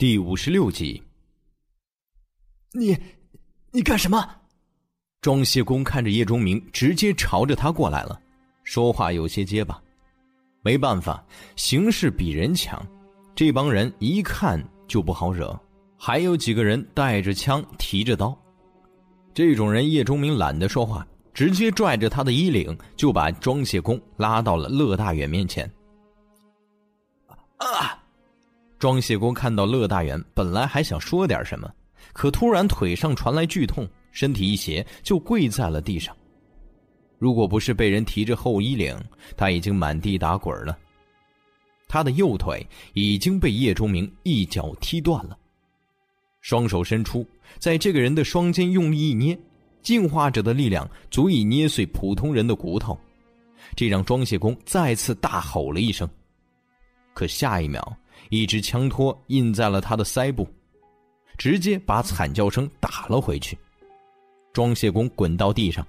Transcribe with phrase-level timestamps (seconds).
[0.00, 1.02] 第五十六集，
[2.72, 2.96] 你，
[3.70, 4.26] 你干什么？
[5.20, 8.18] 装卸工看着叶钟明直接朝着他过来了，
[8.64, 9.78] 说话有些结巴。
[10.62, 11.22] 没办法，
[11.54, 12.82] 形势比人强，
[13.34, 14.58] 这帮人一看
[14.88, 15.54] 就不好惹，
[15.98, 18.34] 还有几个人带着枪提着刀。
[19.34, 25.70] 这种人，叶钟明懒得说话，直接拽着他的衣领，就把装卸工拉到了乐大远面前。
[27.58, 27.99] 啊！
[28.80, 31.70] 庄谢公看到乐大元，本来还想说点什么，
[32.14, 36.16] 可突然腿上传来剧痛，身体一斜就跪在了地上。
[37.18, 38.98] 如果不是被人提着后衣领，
[39.36, 40.78] 他已经满地打滚了。
[41.88, 45.36] 他的右腿已经被叶钟明一脚踢断了，
[46.40, 47.26] 双手伸出，
[47.58, 49.38] 在这个人的双肩用力一捏，
[49.82, 52.98] 进化者的力量足以捏碎普通人的骨头，
[53.76, 56.08] 这让庄谢公再次大吼了一声。
[57.12, 57.94] 可下一秒，
[58.30, 60.48] 一支枪托印在了他的腮部，
[61.36, 63.58] 直接把惨叫声打了回去。
[64.52, 65.84] 装卸工滚到地上，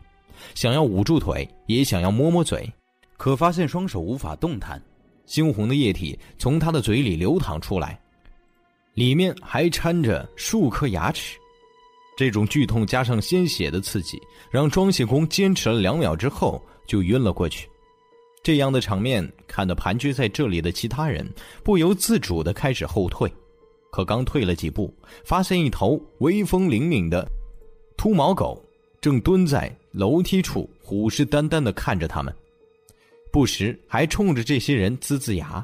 [0.55, 2.71] 想要捂住腿，也想要摸摸嘴，
[3.15, 4.81] 可发现双手无法动弹，
[5.27, 7.99] 猩红的液体从他的嘴里流淌出来，
[8.95, 11.37] 里面还掺着数颗牙齿。
[12.17, 14.19] 这种剧痛加上鲜血的刺激，
[14.51, 17.69] 让装卸工坚持了两秒之后就晕了过去。
[18.43, 21.27] 这样的场面看得盘踞在这里的其他人
[21.63, 23.31] 不由自主的开始后退，
[23.91, 24.91] 可刚退了几步，
[25.23, 27.27] 发现一头威风凛凛的
[27.95, 28.63] 秃毛狗
[28.99, 32.33] 正蹲在楼梯处，虎视眈眈的看着他们，
[33.31, 35.63] 不时还冲着这些人呲呲牙。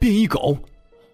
[0.00, 0.58] 变异狗，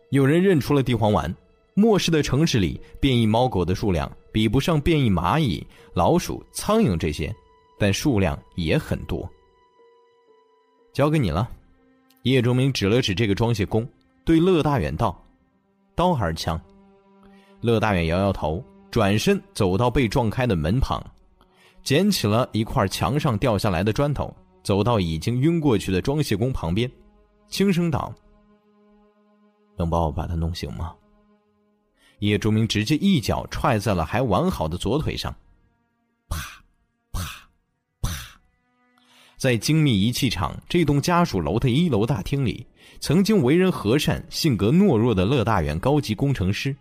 [0.09, 1.35] 有人认出了地黄丸。
[1.75, 7.33] 末世的城市里，变异猫狗的数量比不上变异蚂蚁、老鼠、苍蝇这些，
[7.79, 9.31] 但数量也很多。
[10.93, 11.49] 交给你了，
[12.23, 13.89] 叶钟明指了指这个装卸工，
[14.25, 15.17] 对乐大远道
[15.95, 16.61] ：“刀还是枪？”
[17.61, 21.01] 乐大远摇摇头，转身走到被撞开的门旁，
[21.83, 26.91] 捡起了一块墙上掉下来的砖头，走到已经晕过去的装卸工旁边，
[27.49, 28.13] 轻声道
[29.79, 30.95] ：“能帮我把他弄醒吗？”
[32.21, 35.35] 叶钟明直接一脚踹在了还完好的左腿上。
[39.39, 42.67] 在精密仪器厂这栋家属楼的一楼大厅里，
[42.99, 46.75] 曾经为人和善、性格懦弱的乐大远高级工程师，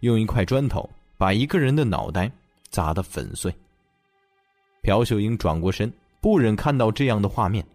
[0.00, 0.88] 用一块砖头
[1.18, 2.30] 把一个人的脑袋
[2.70, 3.52] 砸得粉碎。
[4.80, 7.66] 朴秀英转过身，不忍看到这样的画面。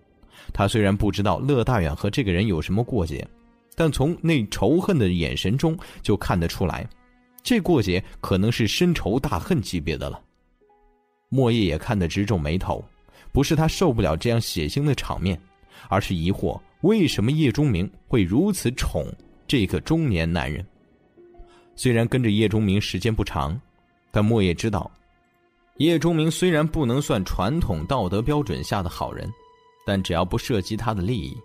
[0.53, 3.27] 他虽然不知道乐大远和这个人有什么过节，
[3.75, 6.87] 但从那仇恨的眼神中就看得出来，
[7.43, 10.21] 这过节可能是深仇大恨级别的了。
[11.27, 12.81] 莫叶也看得直皱眉头。
[13.31, 15.39] 不是他受不了这样血腥的场面，
[15.87, 19.05] 而是疑惑为什么叶钟明会如此宠
[19.47, 20.65] 这个中年男人。
[21.75, 23.59] 虽然跟着叶钟明时间不长，
[24.11, 24.91] 但莫也知道，
[25.77, 29.31] 叶钟明虽然不能算传统道德标准下的好人，
[29.85, 31.37] 但只要不涉及他的利益，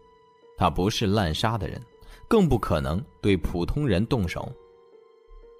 [0.56, 1.80] 他不是滥杀的人，
[2.28, 4.50] 更不可能对普通人动手。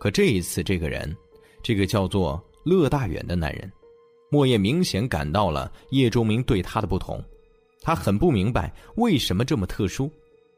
[0.01, 1.17] 可这一次，这个人，
[1.63, 3.71] 这个叫做乐大远的男人。
[4.35, 7.23] 莫叶明显感到了叶钟明对他的不同，
[7.83, 10.11] 他很不明白为什么这么特殊，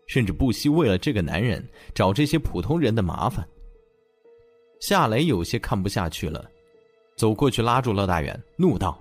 [0.06, 1.62] 甚至不惜为了这个男人
[1.94, 3.46] 找这些普通人的麻烦。
[4.80, 6.50] 夏雷有些看不下去了，
[7.18, 8.98] 走过去拉住乐大远，怒道：“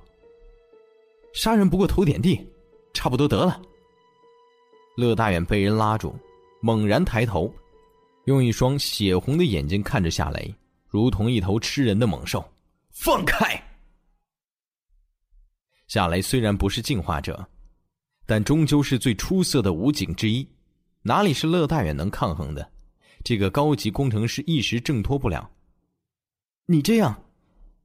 [1.33, 2.45] 杀人不过头点地，
[2.93, 3.61] 差不多得了。”
[4.97, 6.13] 乐大远被人拉住，
[6.59, 7.49] 猛然抬头，
[8.25, 10.53] 用一双血红的眼睛看着夏雷，
[10.89, 12.43] 如同一头吃人的猛兽，
[12.91, 13.64] 放开！
[15.87, 17.47] 夏雷虽然不是进化者，
[18.25, 20.47] 但终究是最出色的武警之一，
[21.03, 22.71] 哪里是乐大远能抗衡的？
[23.23, 25.49] 这个高级工程师一时挣脱不了。
[26.65, 27.23] 你这样，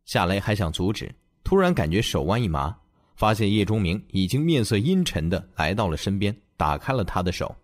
[0.06, 2.74] 夏雷还想阻止，突然感觉手腕一麻，
[3.16, 7.54] 发现叶钟明已经面色阴沉的来到了身边，打开了他的手。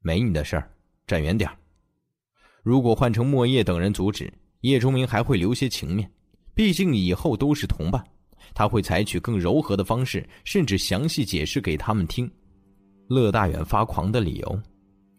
[0.00, 0.70] 没你的事儿，
[1.06, 1.50] 站远点
[2.62, 6.10] 如果换成莫叶等人阻止，叶钟明还会留些情面，
[6.54, 8.04] 毕竟以后都是同伴。
[8.54, 12.30] 他会采取更柔和的方式，甚至详细解释给他们听。
[13.08, 14.60] 乐大远发狂的理由，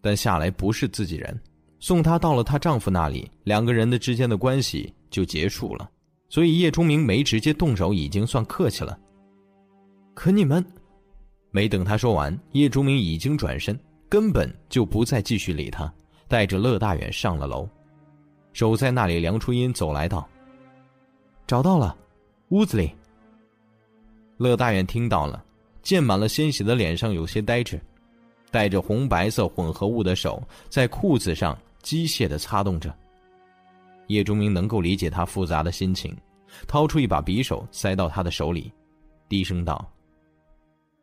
[0.01, 1.39] 但夏来不是自己人，
[1.79, 5.87] 送她到了她丈夫那里，两个人的之间的关系就结束了。
[6.29, 8.97] 所以叶钟明没直接动手，已经算客气了。
[10.15, 10.65] 可你们，
[11.51, 13.79] 没等他说完，叶钟明已经转身，
[14.09, 15.93] 根本就不再继续理他，
[16.27, 17.69] 带着乐大远上了楼。
[18.53, 20.27] 守在那里，梁初音走来道
[21.45, 21.95] ：“找到了，
[22.49, 22.89] 屋子里。”
[24.37, 25.43] 乐大远听到了，
[25.81, 27.79] 溅满了鲜血的脸上有些呆滞，
[28.51, 32.93] 带着红白色混合物的手在裤子上机械的擦动着。
[34.07, 36.15] 叶钟明能够理解他复杂的心情，
[36.67, 38.71] 掏出一把匕首塞到他的手里，
[39.27, 39.89] 低声道：“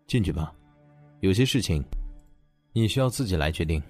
[0.06, 0.52] 进去吧，
[1.20, 1.82] 有些事情，
[2.72, 3.82] 你需要自己来决定。”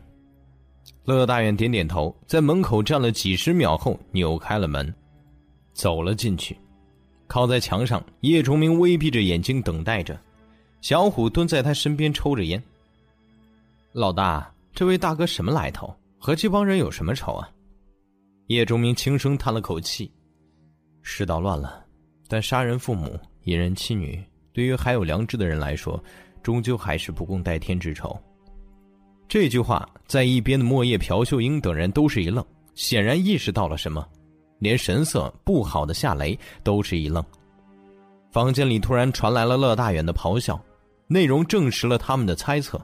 [1.05, 4.95] 乐大远点点头，在门口站了几十秒后，扭开了门，
[5.75, 6.57] 走了进去。
[7.33, 10.21] 靠在墙上，叶崇明微闭着眼睛等待着。
[10.83, 12.63] 小虎蹲在他身边抽着烟。
[13.93, 15.97] 老大，这位大哥什么来头？
[16.19, 17.49] 和这帮人有什么仇啊？
[18.49, 20.13] 叶崇明轻声叹了口气
[21.01, 21.83] ：“世道乱了，
[22.29, 25.99] 但杀人父母、隐人妻女，对于还有良知的人来说，
[26.43, 28.15] 终究还是不共戴天之仇。”
[29.27, 32.45] 这句话在一边的莫叶、朴秀英等人都是一愣，
[32.75, 34.07] 显然意识到了什么，
[34.63, 37.23] 连神色不好的夏雷都是一愣。
[38.31, 40.59] 房间里突然传来了乐大远的咆哮，
[41.09, 42.81] 内容证实了他们的猜测。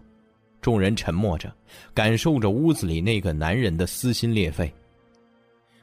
[0.61, 1.55] 众人沉默着，
[1.95, 4.71] 感受着屋子里那个男人的撕心裂肺。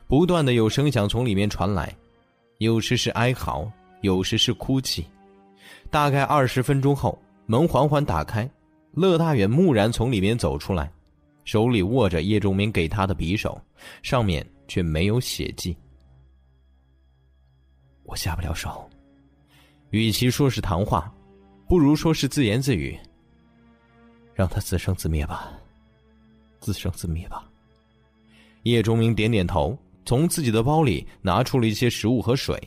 [0.06, 1.95] 不断的有声响从里面传来，
[2.57, 3.71] 有时是哀嚎，
[4.01, 5.06] 有时是哭泣。
[5.89, 8.48] 大概二十分钟后，门缓缓打开。
[8.91, 10.91] 乐大远木然从里面走出来，
[11.45, 13.57] 手里握着叶仲明给他的匕首，
[14.03, 15.75] 上面却没有血迹。
[18.06, 18.90] 我下不了手，
[19.90, 21.13] 与其说是谈话，
[21.68, 22.98] 不如说是自言自语。
[24.34, 25.52] 让他自生自灭吧，
[26.60, 27.50] 自生自灭吧。
[28.63, 32.62] 叶钟明点点头，从自己的包里拿出了一些食物和水，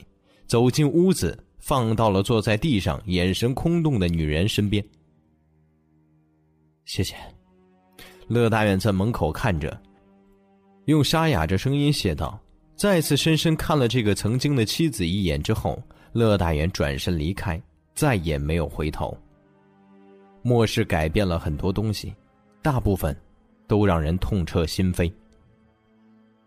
[0.47, 4.83] 走进屋子，放到了坐在地上、眼神空洞的女人身边。
[6.87, 7.15] 谢谢，
[8.29, 9.79] 乐大远在门口看着，
[10.87, 12.41] 用沙哑着声音谢道。
[12.79, 15.83] 再次深深看了这个曾经的妻子一眼之后，
[16.13, 17.61] 乐大远转身离开，
[17.93, 19.19] 再也没有回头。
[20.43, 22.15] 末世改变了很多东西，
[22.63, 23.15] 大部分
[23.67, 25.13] 都让人痛彻心扉。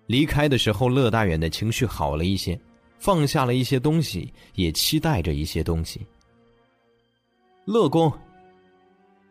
[0.06, 2.58] 离开的时候，乐大远的情绪好了一些，
[2.98, 6.00] 放下了一些东西，也期待着一些东西。
[7.66, 8.10] 乐公。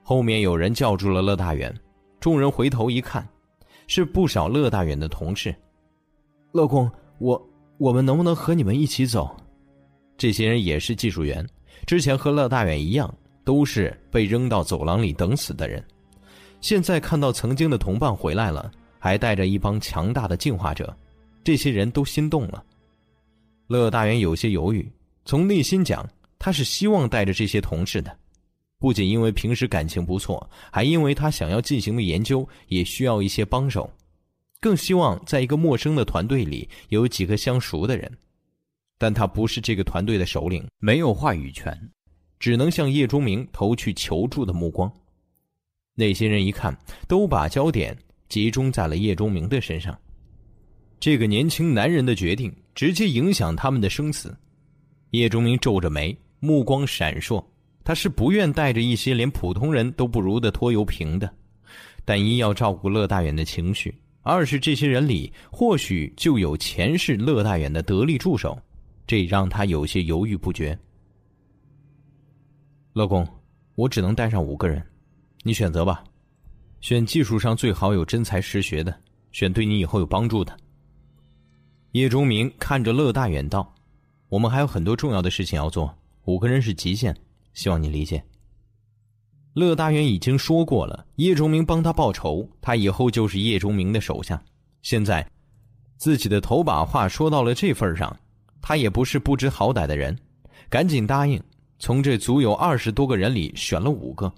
[0.03, 1.75] 后面有人叫住了乐大远，
[2.21, 3.27] 众人回头一看，
[3.87, 5.55] 是不少乐大远的同事。
[6.53, 9.37] 乐公，我我们能不能和你们一起走？
[10.19, 11.47] 这些人也是技术员，
[11.87, 13.13] 之前和乐大远一样，
[13.45, 15.83] 都是被扔到走廊里等死的人。
[16.61, 20.95] 现在看到曾经的同伴回来了，还带着一帮强大的进化者，
[21.45, 22.63] 这些人都心动了。
[23.69, 24.91] 乐大远有些犹豫，
[25.25, 26.05] 从内心讲，
[26.37, 28.15] 他是希望带着这些同事的。
[28.81, 33.89] 不仅因为平时感情不错，还因为他想要进行的研究也需要一些帮手，
[34.61, 38.11] 更希望在一个陌生的团队里有几个相熟的人。
[38.99, 41.75] 但他不是这个团队的首领，没有话语权，
[42.39, 44.93] 只能向叶钟明投去求助的目光。
[45.95, 46.77] 那些人一看，
[47.09, 47.97] 都把焦点
[48.29, 49.99] 集中在了叶钟明的身上。
[50.99, 54.37] 这个年轻男人的决定直接影响他们的生死。
[55.13, 57.43] 叶钟明皱着眉，目光闪烁。
[57.83, 61.29] 他是不愿带着一些连普通人都不如的拖油瓶的，
[62.05, 68.59] 但一要照顾乐大远的情绪，二是这些人里或许就有前世乐大远的得力助手，
[69.07, 70.79] 这让他有些犹豫不决。
[72.93, 73.27] 乐公，
[73.75, 74.85] 我只能带上五个人，
[75.43, 76.05] 你选择吧，
[76.81, 79.01] 选技术上最好有真才实学的，
[79.33, 80.57] 选对你以后有帮助的。
[81.93, 83.75] 叶钟明看着乐大远道
[84.29, 85.93] ：“我们还有很多重要的事情要做，
[86.25, 87.17] 五个人是极限。”
[87.53, 88.23] 希望你理解。
[89.55, 94.41] 乐大元已经说过了，叶钟明帮他报仇，他以后就是叶钟明的手下。
[94.83, 95.27] 现在，
[95.97, 98.17] 自己的头把话说到了这份上，
[98.63, 100.17] 他也不是不知好歹的人，
[100.69, 101.43] 赶紧答应，
[101.79, 104.33] 从这足有二十多个人里选了五个。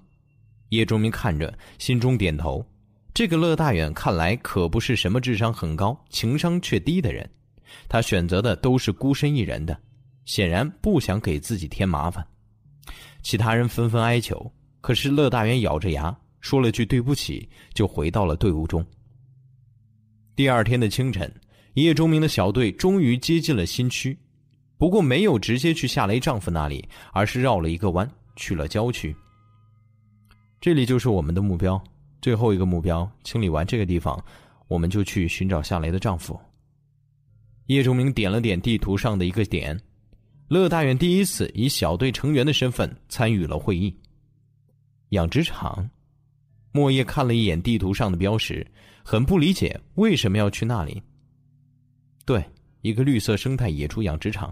[0.69, 2.65] 叶钟明看着，心中点头。
[3.13, 7.29] 这个乐大远看来可不是什么智商很高、情商却低的人，
[7.87, 9.77] 他选择的都是孤身一人的，
[10.25, 12.25] 显然不想给自己添麻烦。
[13.21, 14.51] 其他人纷纷哀求，
[14.83, 18.85] 可是乐大元咬着牙说了句对不起，就回到了队伍中。
[20.35, 21.33] 第二天的清晨，
[21.75, 24.17] 叶钟明的小队终于接近了新区，
[24.77, 29.15] 不过没有直接去夏雷丈夫那里，而是绕了一个弯去了郊区。
[30.59, 31.81] 这里就是我们的目标，
[32.21, 34.21] 最后一个目标，清理完这个地方，
[34.67, 36.37] 我们就去寻找夏雷的丈夫。
[37.67, 39.79] 叶钟明点了点地图上的一个点。
[40.49, 43.95] 乐大远第一次以小队成员的身份参与了会议。
[45.13, 45.87] 养殖场，
[46.71, 48.65] 莫叶看了一眼地图上的标识，
[49.03, 51.01] 很不理解为什么要去那里。
[52.25, 52.43] 对，
[52.81, 54.51] 一个绿色生态野猪养殖场。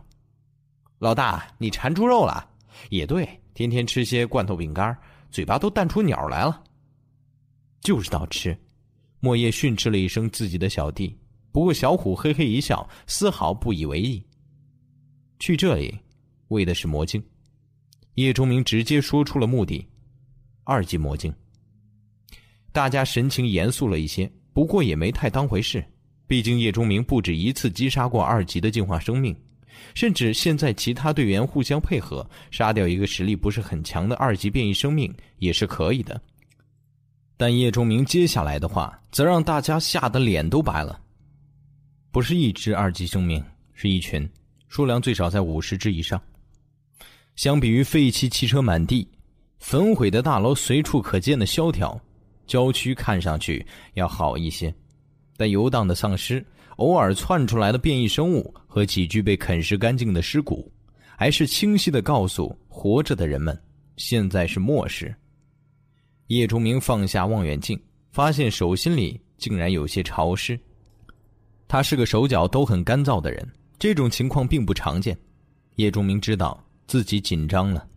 [1.00, 2.48] 老大，你馋猪肉了？
[2.89, 4.96] 也对，天天吃些罐头饼干，
[5.32, 6.63] 嘴巴都淡出鸟来了。
[7.82, 8.56] 就知道吃，
[9.20, 11.18] 莫叶训斥了一声自己的小弟，
[11.51, 14.24] 不过小虎嘿嘿一笑，丝毫不以为意。
[15.39, 15.98] 去这里，
[16.50, 17.24] 为的是魔晶。
[18.13, 19.84] 叶钟明直接说出了目的：
[20.63, 21.34] 二级魔晶。
[22.72, 25.84] 大家神情严肃了一些，不过也没太当回事。
[26.27, 29.36] 毕竟叶钟明不止一次击杀过二级的进化生命，
[29.94, 36.22] 甚至现在其他队员互相配合，杀掉一个实力不是很强的二级变异生命也是可以的。
[37.36, 41.01] 但叶钟明接下来的话，则让大家吓得脸都白了。
[42.12, 44.30] 不是一只二级生命，是一群，
[44.70, 46.22] 数量最少在五十只以上。
[47.36, 49.08] 相比于废弃汽车满地、
[49.62, 51.98] 焚毁的大楼随处可见的萧条，
[52.48, 54.74] 郊区看上去要好一些。
[55.38, 56.44] 但游荡的丧尸、
[56.77, 60.70] 偶尔窜出来的变异生物和几具被啃食干净的尸骨，
[61.15, 63.58] 还是清晰的告诉活着的人们，
[63.98, 65.15] 现在是末世。
[66.27, 67.80] 叶钟明放下望远镜，
[68.12, 70.60] 发现手心里竟然有些潮湿。
[71.68, 75.15] 他是个手脚都很干燥的人，这种情况并不常见。
[75.75, 77.88] 叶钟明知道自己紧张了，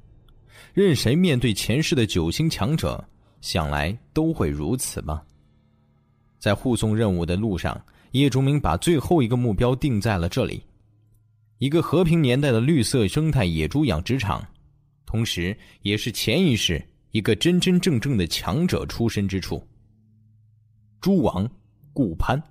[0.74, 3.02] 任谁面对前世的九星强者，
[3.40, 5.24] 想来都会如此吧。
[6.40, 10.60] 在护送任务的路上，叶竹明把最后一个目标定在了这里——
[11.58, 14.44] 一个和平年代的绿色生态野猪养殖场，
[15.06, 16.84] 同时也是前一世。
[17.12, 19.64] 一个真真正正的强者出身之处。
[21.00, 21.48] 诸王
[21.92, 22.42] 顾攀。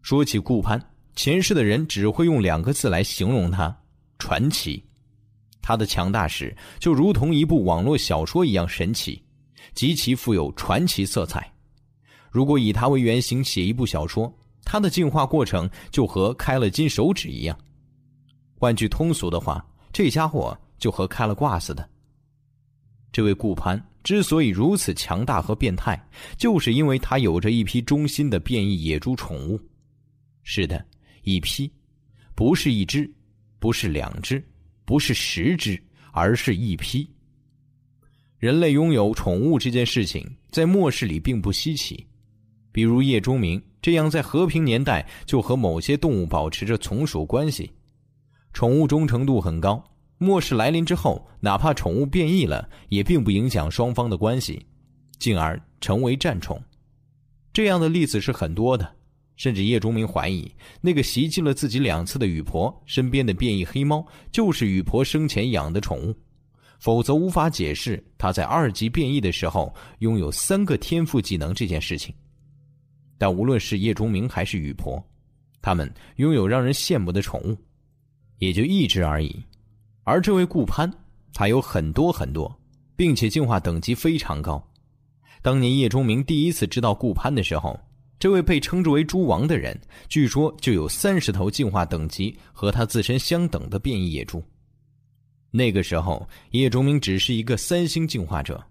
[0.00, 0.82] 说起顾攀，
[1.14, 3.78] 前世的人只会用两个字来形容他：
[4.18, 4.82] 传奇。
[5.62, 9.22] 他的强大时就如同一部网络小说一样神奇，
[9.72, 11.50] 极其富有传奇色彩。
[12.30, 14.30] 如果以他为原型写一部小说，
[14.64, 17.58] 他的进化过程就和开了金手指一样。
[18.58, 21.88] 换句通俗的话，这家伙就和开了挂似的。
[23.12, 26.02] 这位顾攀之所以如此强大和变态，
[26.38, 29.60] 就是因为他有着一批忠心的变异野猪宠物。
[30.42, 30.84] 是的，
[31.22, 31.70] 一批，
[32.34, 33.08] 不是一只，
[33.58, 34.42] 不是两只，
[34.84, 37.08] 不是十只，而是一批。
[38.38, 42.06] 人类拥有宠物这件事情，在末世里并不稀奇。
[42.72, 47.70] 比如叶钟明这样在和平年代就和某些动物保持着从属关系，
[48.52, 49.82] 宠物忠诚度很高。
[50.18, 54.64] 末世来临之后，哪怕宠物变异了，也并不影响双方的关系，
[55.18, 56.62] 进而成为战宠。
[57.52, 58.96] 这样的例子是很多的，
[59.42, 60.48] 甚至叶钟明怀疑，
[60.80, 66.14] 那个袭击了自己两次的雨婆身边的变异黑猫，就是雨婆生前养的宠物，
[66.78, 72.14] 否则无法解释他在二级变异的时候拥有三个天赋技能这件事情。
[73.18, 75.04] 但无论是叶钟明还是雨婆，
[75.60, 77.56] 他们拥有让人羡慕的宠物，
[78.38, 79.42] 也就一只而已。
[80.04, 80.88] 而这位顾攀，
[81.34, 82.56] 他有很多很多，
[82.94, 84.64] 并且进化等级非常高。
[85.42, 87.76] 当年叶钟明第一次知道顾攀的时候，
[88.22, 89.76] 这位被称之为“猪王”的人，
[90.08, 94.40] 据说就有三十头进化等级和他自身相等的变异野猪。
[95.50, 98.64] 那个时候，叶钟明只是一个三星进化者，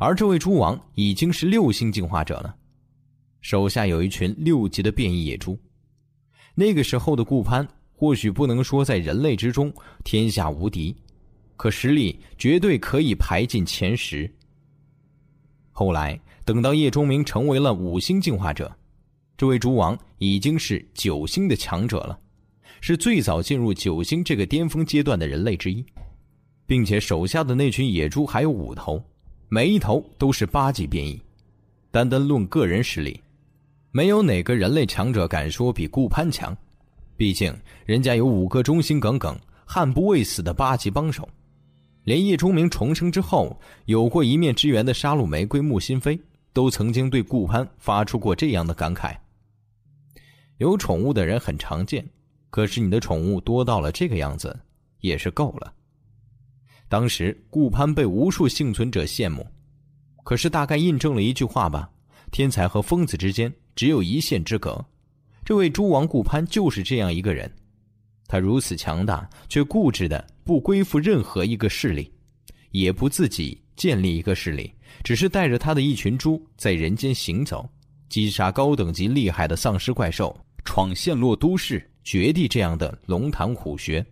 [0.00, 2.56] 而这位猪王已经是六星进化者了，
[3.40, 5.56] 手下有一群六级的变异野猪。
[6.56, 7.64] 那个时候的顾攀。
[7.92, 10.96] 或许不能说在人类之中天下无敌，
[11.56, 14.28] 可实力绝对可以排进前十。
[15.70, 18.72] 后来等到叶钟明成为了五星进化者，
[19.38, 22.18] 这位猪王已经是九星的强者了，
[22.80, 25.86] 是最早进入九星这个巅峰阶段的人类之一，
[26.66, 29.00] 并且手下的那群野猪还有五头，
[29.48, 31.22] 每一头都是八级变异。
[31.92, 33.20] 单单论个人实力，
[33.92, 36.54] 没有哪个人类强者敢说比顾攀强。
[37.16, 41.28] 毕竟，人家有五个忠心耿耿、悍不畏死的八级帮手，
[42.02, 46.20] 连叶钟明重生之后有过一面之缘的杀戮玫瑰穆心飞，
[46.52, 49.16] 都曾经对顾攀发出过这样的感慨：
[50.58, 52.08] 有宠物的人很常见，
[52.50, 54.58] 可是你的宠物多到了这个样子，
[55.00, 55.72] 也是够了。
[56.88, 59.46] 当时顾攀被无数幸存者羡慕，
[60.24, 61.90] 可是大概印证了一句话吧：
[62.30, 64.84] 天才和疯子之间只有一线之隔。
[65.44, 67.50] 这位诸王顾攀就是这样一个人，
[68.26, 72.12] 他如此强大，却固执的不归附任何一个势力，
[72.72, 74.74] 也不自己建立一个势力，
[75.04, 77.68] 只是带着他的一群猪在人间行走，
[78.08, 80.38] 击杀高等级厉害的丧尸怪兽，
[80.68, 84.04] 闯陷落都市，绝地这样的龙潭虎穴。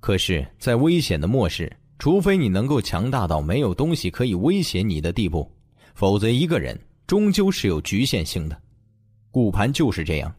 [0.00, 5.48] 可是，在危险的末世，除非你能够强大到没有东西可以威胁你的地步，
[5.94, 6.76] 否则一个人
[7.06, 8.60] 终究是有局限性的。
[9.30, 10.34] 顾盘就是这样，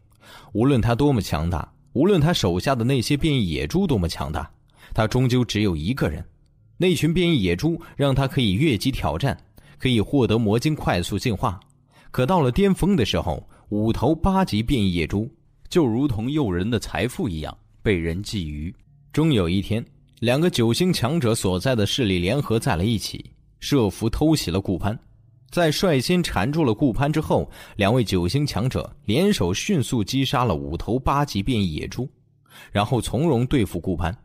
[0.52, 4.48] 无论他多么强大，无论他手下的那些变异野猪多么强大，
[4.92, 6.22] 他终究只有一个人。
[6.76, 9.34] 那群变异野猪让他可以越级挑战，
[9.78, 11.58] 可以获得魔晶快速进化，
[12.10, 15.30] 可到了巅峰的时候，五头八级变异野猪
[15.68, 18.72] 就如同诱人的财富一样被人觊觎。
[19.12, 19.84] 终有一天，
[20.20, 24.98] 两个九星强者所在的势力联合在了一起，设伏偷袭了顾潘。
[25.50, 32.08] 在率先缠住了顾潘之后，两位九星强者联手迅速击杀了五头八级变异野猪，
[32.72, 34.16] 然后从容对付顾潘。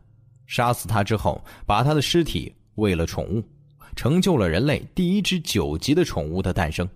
[0.46, 3.44] 杀死他之后，把他的尸体喂了宠物，
[3.94, 6.88] 成就了人类第一只九级的宠物的诞生。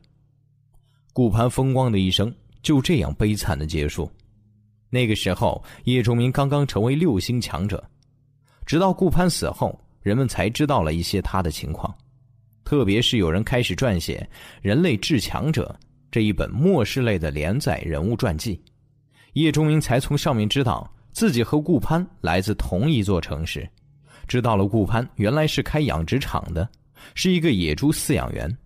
[1.18, 2.32] 顾潘风光的一生
[2.62, 4.08] 就这样悲惨的结束。
[4.88, 7.84] 那个时候，叶钟明刚刚成为六星强者，
[8.64, 11.92] 直到顾潘死后，人们才知道了一些他的情况。
[12.62, 14.24] 特别是有人开始撰写
[14.62, 15.76] 《人类至强者》
[16.08, 18.62] 这一本末世类的连载人物传记，
[19.32, 23.68] 叶钟明才从上面知道自己和顾潘来自同一座城市，
[24.28, 26.68] 知道了顾潘原来是开养殖场的，
[27.16, 28.56] 是一个野猪饲养员。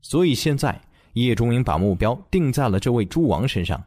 [0.00, 0.80] 所以现在
[1.14, 3.82] 叶钟明把目标定在了这位猪王身上，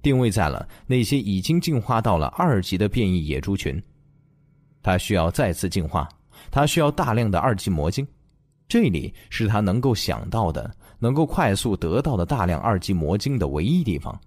[0.00, 3.82] 定位在了那些已经进化到了二级的变异野猪群。
[4.82, 6.08] 他需要再次进化，
[6.50, 8.06] 他需要大量的二级魔晶。
[8.66, 14.18] 这里是他能够想到的、能够快速得到的大量二级魔晶的唯一地方。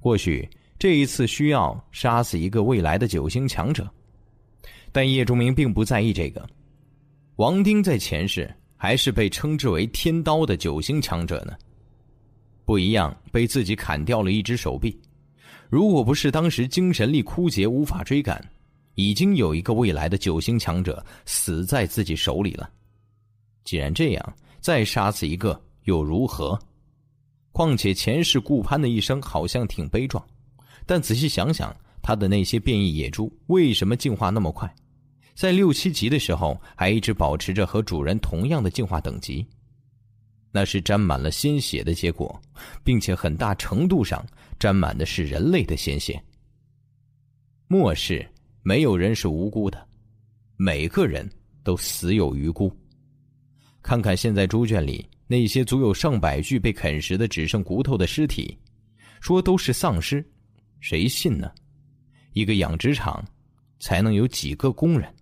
[0.00, 0.48] 或许
[0.78, 3.88] 这一次需要杀死一个未来的九星强者，
[4.90, 6.44] 但叶钟明并不在意这个。
[7.36, 11.54] 王丁在前世还是被称之为天刀的九星强者呢，
[12.64, 14.98] 不一样，被自己砍掉了一只手臂。
[15.70, 18.44] 如果不是当时精神力枯竭无法追赶，
[18.94, 22.68] 已经有一个未来的九星强者死在自己手里了。
[23.64, 26.58] 既然这样，再杀死一个又如何？
[27.50, 30.24] 况且前世顾攀的一生好像挺悲壮，
[30.86, 34.72] 但仔细想想，他的那些变异野猪为什么进化那么快？
[35.34, 39.44] 在六七级的时候，还一直保持着和主人同样的进化等级，
[40.52, 42.40] 那是沾满了鲜血的结果，
[42.84, 44.24] 并且很大程度上
[44.58, 46.22] 沾满的是人类的鲜血。
[47.66, 48.24] 末世
[48.62, 49.88] 没有人是无辜的，
[50.56, 51.28] 每个人
[51.64, 52.72] 都死有余辜。
[53.82, 58.56] 看看现在猪圈里那些足有上百具被啃食的只剩骨头的尸体，
[59.20, 60.24] 说都是丧尸，
[60.78, 61.50] 谁信呢？
[62.34, 63.24] 一个养殖场，
[63.80, 65.12] 才能有几个工人？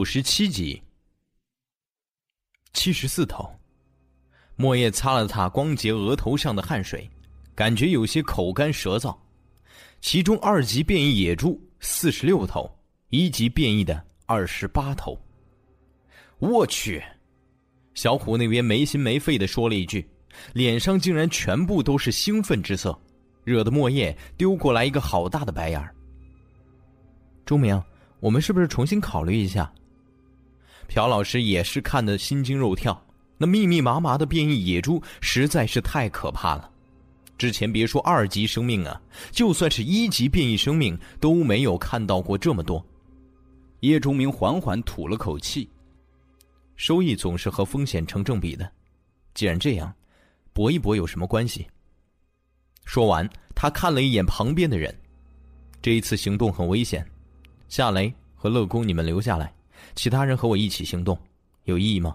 [0.00, 0.82] 五十七集，
[2.72, 3.46] 七十四头。
[4.56, 7.06] 莫叶擦了擦光洁额头上的汗水，
[7.54, 9.14] 感觉有些口干舌燥。
[10.00, 12.74] 其中二级变异野猪四十六头，
[13.10, 15.20] 一级变异的二十八头。
[16.38, 17.04] 我去！
[17.92, 20.08] 小虎那边没心没肺的说了一句，
[20.54, 22.98] 脸上竟然全部都是兴奋之色，
[23.44, 25.94] 惹得莫叶丢过来一个好大的白眼儿。
[27.44, 27.78] 钟明。
[28.20, 29.72] 我们是不是重新考虑一下？
[30.90, 33.00] 朴老师也是看得心惊肉跳。
[33.38, 36.68] 那密密麻麻的变异野猪实在是太可怕了。
[37.38, 39.00] 之前别说二级生命啊，
[39.30, 42.84] 就算是一级变异生命都没有看到过这么多。
[43.80, 45.70] 叶钟明缓缓吐了口气。
[46.74, 48.70] 收益总是和风险成正比的。
[49.32, 49.94] 既然这样，
[50.52, 51.66] 搏一搏有什么关系？
[52.84, 54.92] 说完，他看了一眼旁边的人。
[55.80, 57.08] 这一次行动很危险。
[57.68, 59.54] 夏雷和乐公，你们留下来，
[59.94, 61.18] 其他人和我一起行动，
[61.64, 62.14] 有意义吗？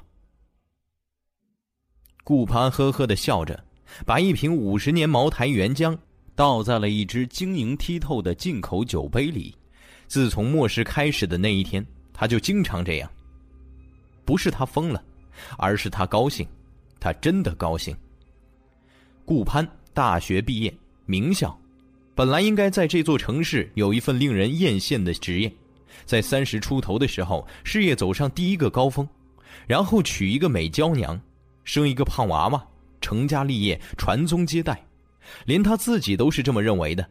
[2.23, 3.63] 顾攀呵呵的笑着，
[4.05, 5.97] 把一瓶五十年茅台原浆
[6.35, 9.55] 倒在了一只晶莹剔透的进口酒杯里。
[10.07, 13.11] 自从末世开始的那一天，他就经常这样。
[14.23, 15.03] 不是他疯了，
[15.57, 16.47] 而是他高兴，
[16.99, 17.95] 他真的高兴。
[19.23, 20.73] 顾潘大学毕业，
[21.05, 21.55] 名校，
[22.13, 25.51] 本来应该在这座城市有一份令人艳羡的职业，
[26.03, 29.07] 在三十出头的时候，事业走上第一个高峰，
[29.67, 31.19] 然后娶一个美娇娘，
[31.63, 32.67] 生一个胖娃娃，
[32.99, 34.83] 成家立业，传宗接代，
[35.45, 37.07] 连他自己都是这么认为的。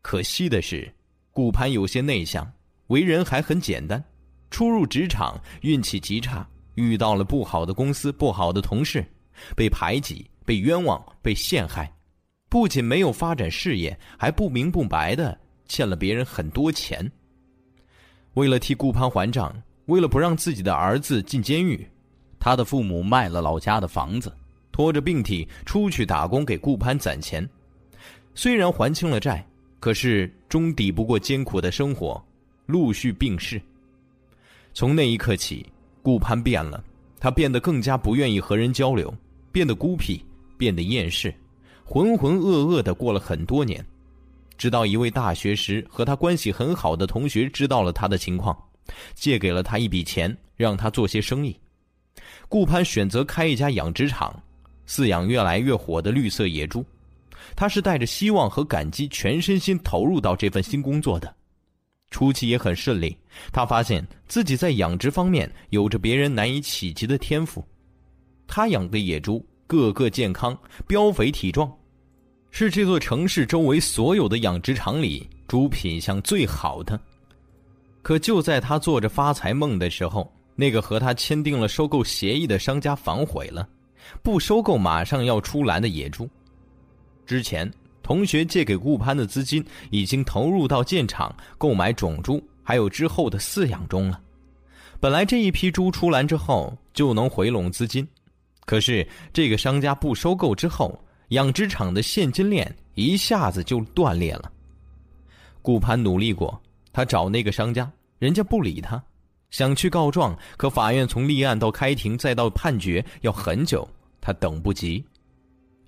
[0.00, 0.92] 可惜的是，
[1.30, 2.50] 顾攀有些内向，
[2.88, 4.02] 为人还很简单，
[4.50, 9.04] 初入职场，运气极差，遇到了不好的公司、不好的同事，
[9.54, 11.90] 被排挤、被冤枉、被陷害。
[12.48, 17.10] 不仅没有发展事业，还不明不白的欠了别人很多钱。
[18.34, 19.54] 为了替顾攀还账，
[19.86, 21.86] 为了不让自己的儿子进监狱，
[22.38, 24.32] 他的父母卖了老家的房子，
[24.70, 27.46] 拖着病体出去打工给顾攀攒钱。
[28.34, 29.46] 虽然还清了债，
[29.78, 32.22] 可是终抵不过艰苦的生活，
[32.66, 33.60] 陆续病逝。
[34.72, 35.66] 从那一刻起，
[36.02, 36.82] 顾攀变了，
[37.20, 39.14] 他变得更加不愿意和人交流，
[39.50, 40.24] 变得孤僻，
[40.56, 41.34] 变得厌世。
[41.84, 43.84] 浑浑噩噩的过了很多年，
[44.56, 48.56] 直到一位大学时和他关系很好的同学知道了他的情况，
[49.14, 51.58] 借给了他一笔钱，让他做些生意。
[52.48, 54.34] 顾攀选择开一家养殖场，
[54.86, 56.84] 饲养越来越火的绿色野猪。
[57.56, 61.34] 他是带着希望和感激，全身心投入到这份新工作的。
[62.10, 63.16] 初期也很顺利，
[63.50, 67.66] 他发现自己在养殖方面有着别人难以企及的天赋。
[68.46, 71.72] 他养的野猪个个健康，膘肥体壮。
[72.54, 77.00] 是这座城市周围所有的养殖场里猪品相最好的。
[78.02, 83.66] 可就在他做着发财梦的时候，那个和他签订了收购协议的商家反悔了，
[84.22, 86.28] 不收购马上要出栏的野猪。
[87.24, 87.68] 之前
[88.02, 94.20] 同学借给顾攀的资金已经投入到建厂、购买种猪，还有之后的饲养中了。
[95.00, 98.06] 本来这一批猪出栏之后就能回笼资金，
[98.66, 101.02] 可是这个商家不收购之后。
[101.32, 104.52] 养殖场的现金链一下子就断裂了。
[105.62, 106.60] 顾攀努力过，
[106.92, 109.02] 他找那个商家，人家不理他，
[109.50, 113.88] 想去告状，可法院从立案到开庭再到判决要很久，
[114.20, 115.02] 他等不及。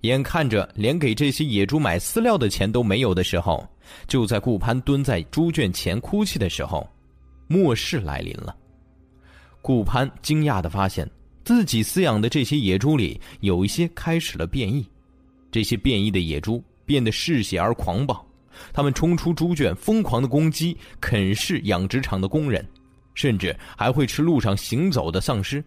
[0.00, 3.66] 眼看着连给这些野猪买饲料的钱都没有的时候，
[4.06, 6.88] 就在顾攀蹲在猪圈前哭泣的时候，
[7.48, 8.56] 末世来临了。
[9.60, 11.08] 顾攀惊讶的发现
[11.44, 14.86] 自己饲养的这些野猪里有一些开始了变异。
[15.54, 18.26] 这些变异的野猪变得嗜血而狂暴，
[18.72, 22.68] 它们冲出猪圈，疯狂的攻击、啃噬养殖场的工人，
[23.14, 25.64] 甚至还会吃路上行走的丧尸。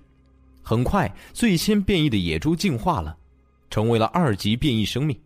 [0.62, 3.15] 很快，最先变异的野猪进化了，
[3.69, 5.17] 成为了二级变异生命，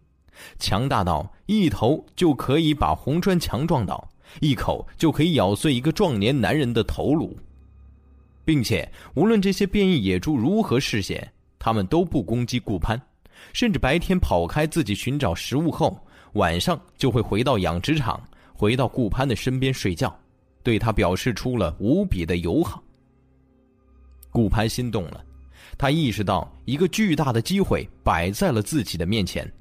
[0.59, 4.07] 强大到一头就可以把红砖墙撞倒，
[4.41, 7.35] 一口就可以咬碎一个壮年男人的头颅，
[8.45, 13.01] 并且无论这些变异野猪如何嗜血，它们都不攻击顾攀。
[13.53, 15.99] 甚至白天跑开自己寻找食物后，
[16.33, 18.21] 晚上就会回到养殖场，
[18.53, 20.13] 回到顾攀的身边睡觉，
[20.63, 22.81] 对他表示出了无比的友好。
[24.29, 25.23] 顾攀心动了，
[25.77, 29.51] 他意识到一个巨大的机会摆在了自己的面前，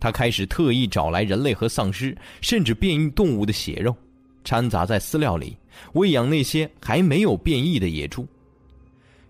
[0.00, 3.94] 他开始特意找来人类和丧尸，甚至变异动物的血肉，
[4.42, 5.56] 掺杂在饲料里，
[5.92, 8.26] 喂养那些还没有变异的野猪。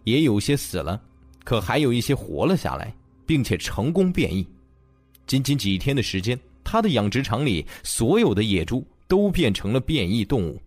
[0.05, 0.99] 也有些死了，
[1.45, 2.95] 可还有一些活了下来。
[3.31, 4.45] 并且成功变异，
[5.25, 10.61] 仅仅几天的时间，他的养殖场里所有的野猪都变成了变异动物。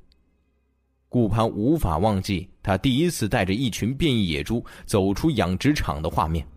[1.10, 6.48] 顾攀无法忘记他第一次带着一群变异野猪走出养殖场的画面，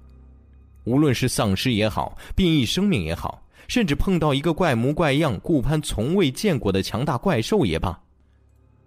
[0.85, 8.01] 无论是丧尸也好，变异生命也好，甚至碰到一个怪模怪样、顾攀从未见过的强大怪兽也罢，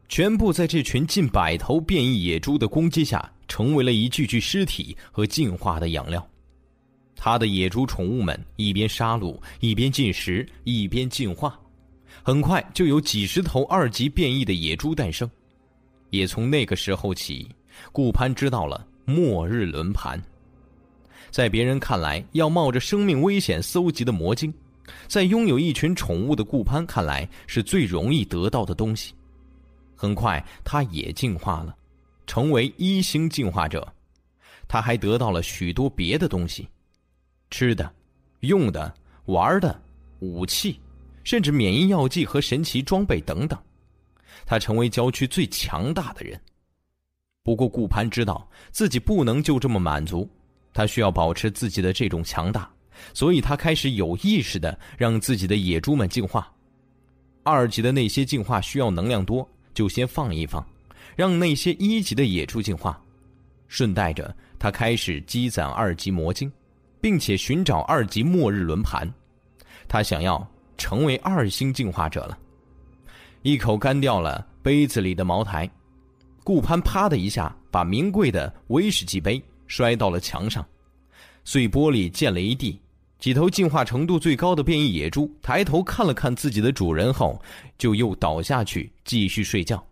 [0.07, 6.25] 全部在这群近百头变异野猪的攻击下，成为了一具具尸体和进化的养料。
[7.21, 11.59] 他的野猪宠物们一边杀戮，一边进食，一边进化，
[12.23, 15.29] 很快就有几十头二级变异的野猪诞生。
[16.11, 17.49] 也从那个时候起，
[17.91, 20.17] 顾攀知道了末日轮盘。
[21.29, 24.51] 在别人看来，要冒着生命危险搜集的魔晶，
[25.05, 29.13] 在拥有一群宠物的顾攀看来，是最容易得到的东西。
[29.93, 31.75] 很快，他也进化了，
[32.25, 33.85] 成为一星进化者。
[34.69, 36.65] 他还得到了许多别的东西。
[37.49, 37.91] 吃的、
[38.41, 38.93] 用的、
[39.25, 39.79] 玩的、
[40.19, 40.79] 武器，
[41.23, 43.59] 甚至免疫药剂和神奇装备等等，
[44.45, 46.39] 他成为郊区最强大的人。
[47.43, 50.29] 不过，顾攀知道自己不能就这么满足，
[50.73, 52.69] 他需要保持自己的这种强大，
[53.13, 56.51] 所以他开始有意识的让自己的野猪们进化。
[57.43, 60.63] 二级的那些进化需要能量多，就先放一放，
[61.15, 63.01] 让那些一级的野猪进化。
[63.67, 66.51] 顺带着，他开始积攒二级魔晶。
[67.01, 69.11] 并且寻找二级末日轮盘，
[69.87, 70.45] 他想要
[70.77, 72.37] 成为二星进化者了。
[73.41, 75.69] 一口干掉了杯子里的茅台，
[76.43, 80.65] 顾攀啪的一下把名贵的威士忌杯摔到了墙上，
[81.43, 82.79] 碎玻璃溅了一地。
[83.17, 87.37] 几头进化程度最高的变异野猪抬头看了看自己的主人后，
[87.77, 89.85] 就又倒下去继续睡觉。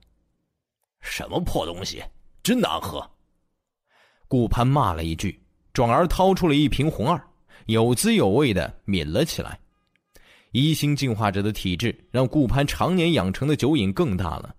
[1.01, 2.01] 什么破东西，
[2.41, 3.05] 真难喝！
[4.29, 5.37] 顾攀骂了一句，
[5.77, 7.21] 转而掏出了一瓶红二，
[7.67, 9.59] 有滋有味的抿了起来。
[10.49, 14.55] 一星进化者的体质让顾攀常年养成的酒瘾更大了，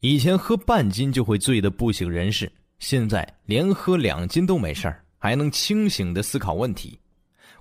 [0.00, 7.00] 以前喝半斤就会醉得不省人事，现在连喝两斤都没事还能清醒的思考问题。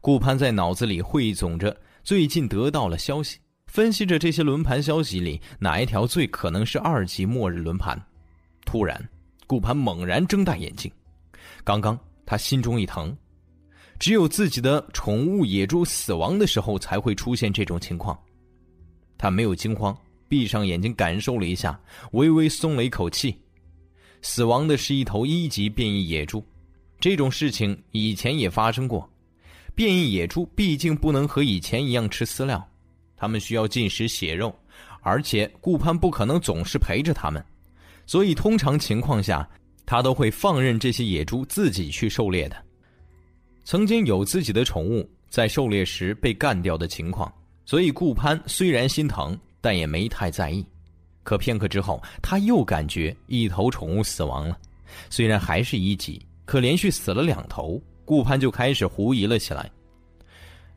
[0.01, 7.97] 顾攀在脑子里汇总着最近得到了消息，分析着这些轮盘消息里哪一条最可能是二级末日轮盘。
[8.65, 9.01] 突然，
[9.47, 10.91] 顾攀猛然睁大眼睛，
[11.63, 13.17] 刚刚他心中一疼，
[13.97, 18.19] 只有自己的宠物野猪死亡的时候才会出现这种情况。
[19.17, 21.79] 他没有惊慌，闭上眼睛感受了一下，
[22.11, 23.33] 微微松了一口气。
[24.21, 26.45] 死亡的是一头一级变异野猪，
[26.99, 29.09] 这种事情以前也发生过。
[29.73, 32.67] 变异野猪毕竟不能和以前一样吃饲料，
[33.15, 34.53] 它们需要进食血肉，
[34.99, 37.41] 而且顾攀不可能总是陪着它们，
[38.05, 39.47] 所以通常情况下，
[39.87, 42.55] 他都会放任这些野猪自己去狩猎的。
[43.63, 47.33] 曾经有自己的宠物在狩猎时被干掉的情况，
[47.65, 50.63] 所以顾攀虽然心疼，但也没太在意。
[51.23, 54.57] 可片刻之后，他又感觉一头宠物死亡了，
[55.09, 57.81] 虽然还是一级，可连续死了两头。
[58.05, 59.69] 顾攀就开始狐疑了起来，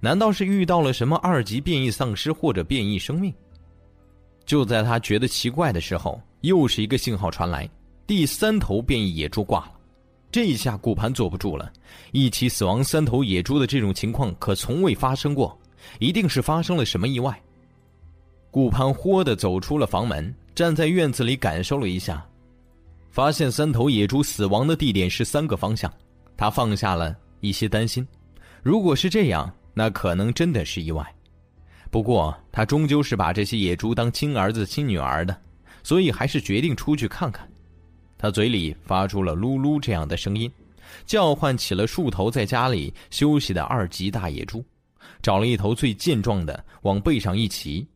[0.01, 3.33] 难道是遇到了什么二级变异丧尸或者变异生命？
[4.45, 7.71] 就在他觉得奇怪的时候，又是一个信号传来，
[8.11, 9.73] 第三头变异野猪挂了。
[10.33, 11.73] 这一下顾攀坐不住了，
[12.11, 15.57] 一起死亡三头野猪的这种情况可从未发生过，
[16.01, 17.41] 一定是发生了什么意外。
[18.51, 22.27] 顾攀豁地走出了房门，站在院子里感受了一下，
[23.13, 25.89] 发现三头野猪死亡的地点是三个方向。
[26.37, 28.05] 他放下了一些担心，
[28.61, 31.07] 如果是这样，那可能真的是意外。
[31.93, 35.41] 不过他终究是把这些野猪当亲儿子、亲女儿的，
[35.85, 37.49] 所以还是决定出去看看。
[38.21, 40.53] 他嘴里发出了“噜噜”这样的声音，
[41.07, 44.63] 叫唤起了数头在家里休息的二级大野猪，
[45.23, 47.87] 找了一头最健壮的往背上一骑，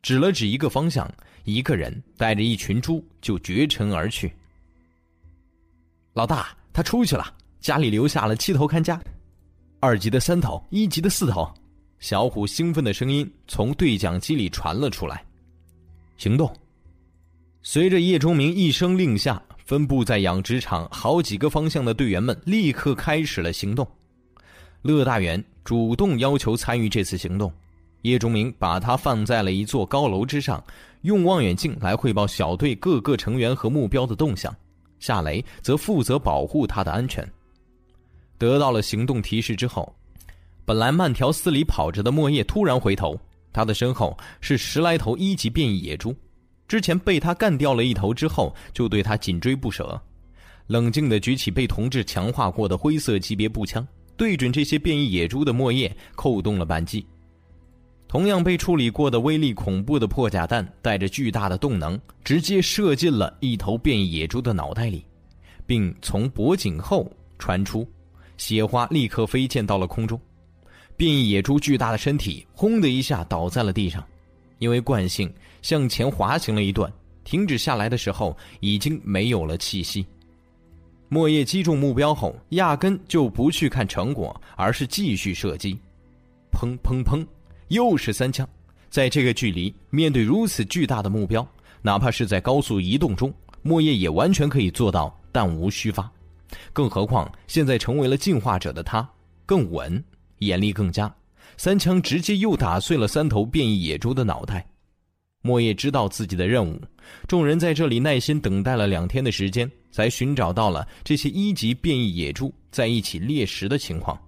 [0.00, 4.32] 指了指一个方向，一个人带着一群猪就绝尘而去。
[6.12, 7.34] 老大，他出去了。
[7.58, 9.02] 家里留下了七头看家，
[9.80, 11.52] 二级的三头，一级的四头。
[11.98, 15.24] 小虎兴奋的声音从对讲机里传了出来。
[16.18, 16.52] 行动！
[17.62, 23.86] 随着叶钟明一声令下，分布在养殖场好几个方向的队员们立刻开始了行动。
[24.82, 27.52] 乐大元主动要求参与这次行动，
[28.02, 30.62] 叶忠明把他放在了一座高楼之上，
[31.02, 34.54] 用望远镜来汇报小队各个成员和目标的动向。
[34.98, 37.28] 夏雷则负责保护他的安全。
[38.38, 39.94] 得到了行动提示之后，
[40.64, 43.18] 本来慢条斯理跑着的莫叶突然回头，
[43.52, 46.14] 他的身后是十来头一级变异野猪。
[46.68, 50.00] 之前被他干掉了一头之后，就对他紧追不舍。
[50.68, 57.04] 冷静地举起被同志强化过的灰色级别步枪，对准这些变异野猪的莫叶扣动了扳机。
[58.08, 65.04] 同样被处理过的威力恐怖的破甲弹，带着巨大的动能，直接射进了一头变异野猪的脑袋里，
[65.66, 67.86] 并从脖颈后传出。
[68.36, 70.20] 血花立刻飞溅到了空中，
[70.96, 74.04] 变异野猪巨大的身体轰的一下倒在了地上，
[74.58, 76.92] 因为惯性向前滑行了一段，
[77.24, 80.04] 停止下来的时候已经没有了气息。
[81.08, 85.78] 莫叶击中目标后，压根就不去看成果，而是继续射击，
[86.50, 87.26] 砰砰砰，
[87.68, 88.48] 又是三枪。
[88.88, 91.46] 在这个距离，面对如此巨大的目标，
[91.80, 96.10] 哪怕是在高速移动中，莫叶也完全可以做到弹无虚发。
[96.72, 99.06] 更何况，现在成为了进化者的他
[99.46, 100.02] 更稳，
[100.38, 101.14] 眼力更佳，
[101.56, 104.66] 三枪直接又打碎了三头变异野猪的脑袋。
[105.42, 106.80] 莫叶知道自己的任务，
[107.26, 114.18] 众人在这里耐心等待了两天的时间，才寻找到了这些一级变异野猪在一起猎食的情况。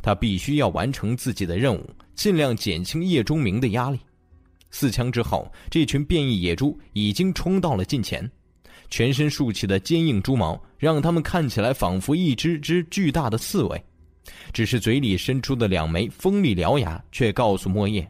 [0.00, 3.98] 他必须要完成自己的任务，尽量减轻叶钟明的压力。
[4.70, 8.30] 四枪之后，这群变异野猪已经冲到了近前。
[8.88, 13.84] 全身竖起的坚硬猪毛，让他们看起来仿佛一只只巨大的刺猬。
[14.52, 18.08] 只是嘴里伸出的两枚锋利獠牙，却告诉莫叶，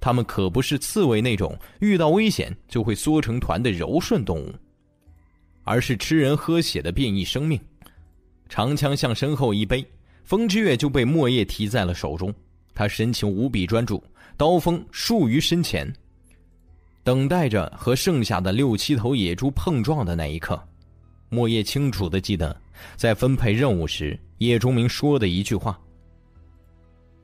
[0.00, 4.54] 他们可不是刺猬那种遇到危险就会缩成团的柔顺动物，
[5.62, 7.60] 而是吃人喝血的变异生命。
[8.48, 9.84] 长枪向身后一背，
[10.24, 12.34] 风之月就被莫叶提在了手中。
[12.74, 14.02] 他神情无比专注，
[14.36, 15.92] 刀锋竖于身前，
[17.04, 20.60] 等待着和剩下的六七头野猪碰撞的那一刻。
[21.28, 22.56] 莫叶清楚的记得，
[22.96, 25.78] 在分配任务时，叶钟明说的一句话：“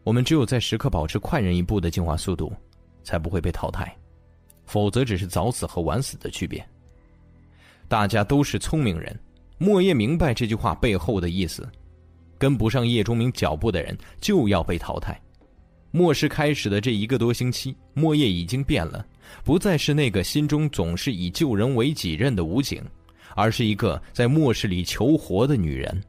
[0.06, 2.52] 我们只有在时刻保持快人一步的进化速度，
[3.02, 3.92] 才不会被淘汰，
[4.64, 6.64] 否则只是早死和晚死的区别。”
[7.88, 9.18] 大家都是聪明人，
[9.58, 11.68] 莫叶明白这句话背后的意思。
[12.38, 15.20] 跟不上叶钟明脚步的人就要被淘汰。
[15.90, 19.04] 末世开始的这一个多星期，莫叶已经变了，
[19.42, 22.80] 不再是那个心中总是以救人为己任的武警，
[23.34, 26.00] 而是一个在末世里求活的女人。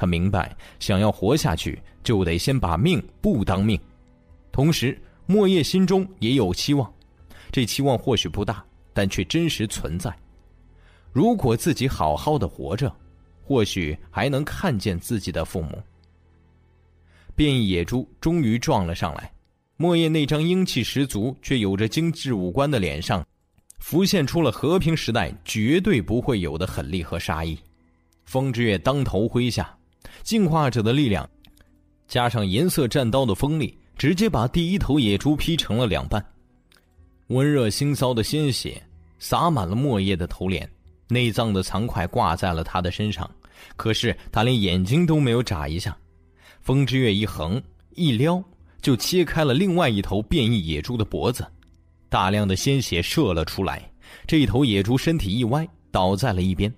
[0.00, 3.78] 他明白，想要活下去，就得先把命不当命。
[4.50, 6.90] 同时，莫叶心中也有期望，
[7.52, 10.10] 这期望或许不大，但却真实存在。
[11.12, 12.90] 如果自己好好的活着。
[13.42, 15.82] 或许还能看见自己的父母。
[17.34, 19.32] 变异野猪终于撞了上来，
[19.76, 23.26] 莫叶那张英气十足却有着精致五官的脸上，
[23.80, 27.58] 浮现出了和平时代绝对不会有的狠厉和杀意。
[28.24, 29.76] 风之月当头挥下，
[30.30, 31.28] 进化者的力量，
[32.06, 36.24] 加上银色战刀的锋利，直接把第一头野猪劈成了两半。
[37.26, 38.80] 温热腥臊的鲜血
[39.18, 40.70] 洒满了莫叶的头脸，
[41.08, 43.28] 内脏的残块挂在了他的身上。
[43.74, 45.98] 可是他连眼睛都没有眨一下，
[46.60, 47.60] 风之月一横
[47.96, 48.40] 一撩，
[48.80, 51.44] 就切开了另外一头变异野猪的脖子，
[52.08, 53.82] 大量的鲜血射了出来。
[54.28, 56.72] 这一头野猪身体一歪，倒在了一边。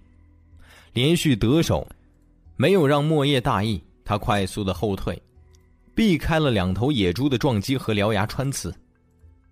[0.95, 1.87] 连续得手，
[2.57, 5.21] 没有让莫叶大意，他快速的后退，
[5.95, 8.75] 避开了两头野猪的撞击和獠牙穿刺，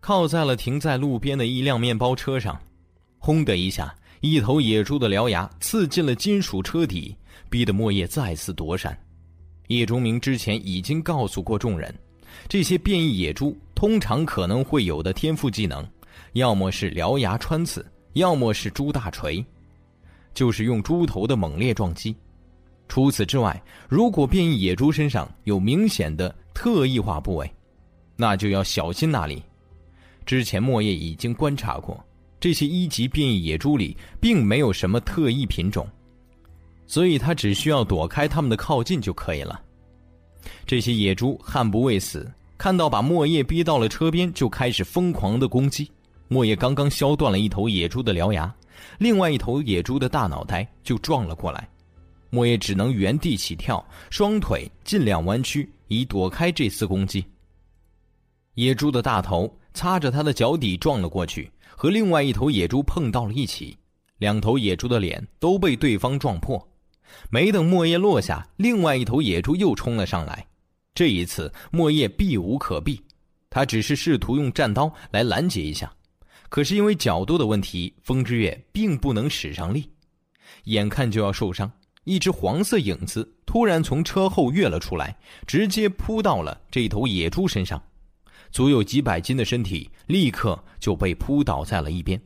[0.00, 2.60] 靠在了停在路边的一辆面包车上。
[3.18, 7.16] 轰的一下，一头野猪的獠牙刺进了金属车底。
[7.48, 8.96] 逼得莫叶再次躲闪。
[9.66, 11.92] 叶钟明之前已经告诉过众人，
[12.48, 15.84] 这些变异野猪通常可能会有的天赋技能，
[16.34, 19.44] 要么是獠牙穿刺，要么是猪大锤，
[20.32, 22.14] 就是用猪头的猛烈撞击。
[22.90, 27.48] 除此之外，如果变异野猪身上有明显的特异化部位，
[28.16, 29.40] 那就要小心那里。
[30.26, 32.05] 之前莫叶已经观察过，
[32.40, 35.87] 这些一级变异野猪里并没有什么特异品种。
[36.85, 39.62] 所以他只需要躲开他们的靠近就可以了。
[40.66, 45.88] 这些野猪悍不畏死，看到把莫叶逼到了车边，就开始疯狂的攻击。
[46.26, 48.53] 莫叶刚刚削断了一头野猪的獠牙，
[48.98, 51.68] 另外一头野猪的大脑袋就撞了过来。
[52.31, 57.25] 莫叶只能原地起跳，双腿尽量弯曲，以躲开这次攻击。
[58.55, 63.77] 野猪的大头擦着他的脚底撞了过去，和另外一头野猪碰到了一起，
[64.19, 66.69] 两头野猪的脸都被对方撞破。
[67.29, 70.47] 没等莫叶落下，另外一头野猪又冲了上来。
[70.95, 73.03] 这一次，莫叶避无可避，
[73.49, 75.93] 他只是试图用战刀来拦截一下，
[76.49, 79.90] 可是因为角度的问题，风之月并不能使上力。
[80.64, 81.71] 眼看就要受伤，
[82.04, 87.82] 一只黄色影子突然从车后跃了出来，直接扑到了这头野猪身上，
[88.50, 92.20] 足有几百斤的身体立刻就被扑倒在了一边。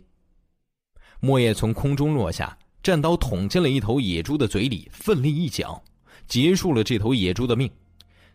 [1.20, 2.56] 莫叶从空中落下。
[2.82, 5.82] 战刀捅进了一头野猪的嘴里，奋力一脚，
[6.28, 7.70] 结束了这头野猪的命，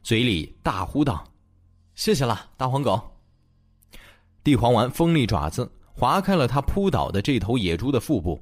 [0.02, 1.23] 嘴里大呼道
[1.93, 2.99] ：“谢谢了，大黄狗。”
[4.43, 8.41] 地黄丸锋利爪子划开了他扑倒的这头野猪的腹部，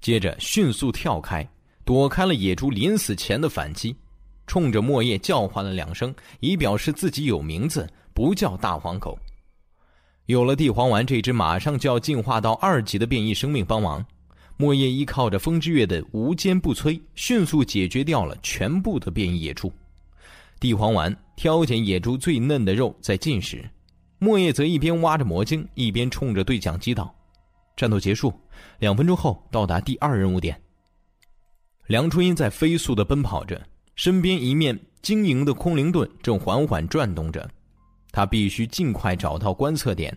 [0.00, 1.44] 接着迅速跳开，
[1.88, 3.96] 躲开了野猪临死前的反击，
[4.46, 9.18] 冲着莫叶叫唤了两声，以表示自己有名字，不叫大黄狗。
[10.26, 14.04] 有了地黄丸这只马上就要进化到二级的变异生命帮忙。
[14.58, 19.72] 莫叶依靠着风之月的无坚不摧，迅速解决掉了全部的变异野猪。
[20.60, 23.64] 地黄丸挑拣野猪最嫩的肉在进食，
[24.18, 27.14] 莫叶则一边挖着魔晶，一边冲着对讲机道
[27.74, 28.30] ：“战斗结束，
[28.78, 30.54] 两分钟后到达第二任务点。”
[31.88, 33.60] 梁初音在飞速的奔跑着，
[33.96, 37.50] 身边一面晶莹的空灵盾正缓缓转动着，
[38.12, 40.16] 他必须尽快找到观测点，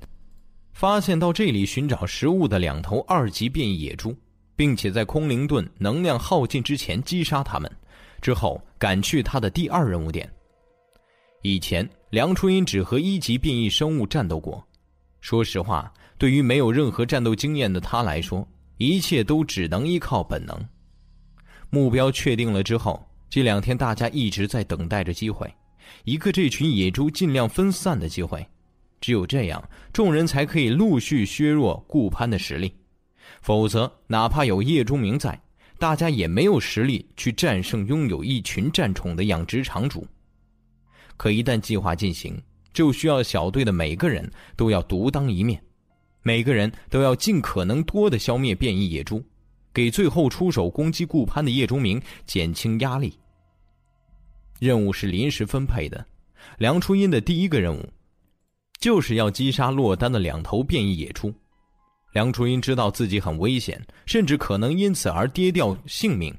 [0.74, 4.16] 发现到这里寻找食物的两头二级变异野猪。
[4.54, 7.72] 并且在空灵盾能量耗尽之前击杀他们，
[8.22, 10.30] 之后赶去他的第二任务点。
[11.42, 14.64] 以前梁初音只和一级变异生物战斗过，
[15.20, 18.48] 说实话，对于没有任何战斗经验的他来说，
[18.78, 20.56] 一切都只能依靠本能。
[21.72, 25.52] 目标确定了之后，这两天大家一直在等待着机会，
[26.04, 28.46] 一个这群野猪尽量分散的机会。
[29.00, 32.72] 只有这样，众人才可以陆续削弱顾攀的实力。
[33.42, 35.42] 否则，哪怕有叶钟明在，
[35.80, 40.06] 大家也没有实力去战胜拥有一群战宠的养殖场主。
[41.16, 42.40] 可一旦计划进行，
[42.74, 45.64] 就需要小队的每个人都要独当一面，
[46.22, 49.24] 每个人都要尽可能多的消灭变异野猪，
[49.74, 53.18] 给最后出手攻击顾攀的叶钟明减轻压力。
[54.60, 56.06] 任务是临时分配的，
[56.58, 57.90] 梁初音的第一个任务，
[58.80, 61.34] 就是要击杀落单的两头变异野猪。
[62.14, 66.36] 梁初音知道自己很危险，甚至可能因此而跌掉性命，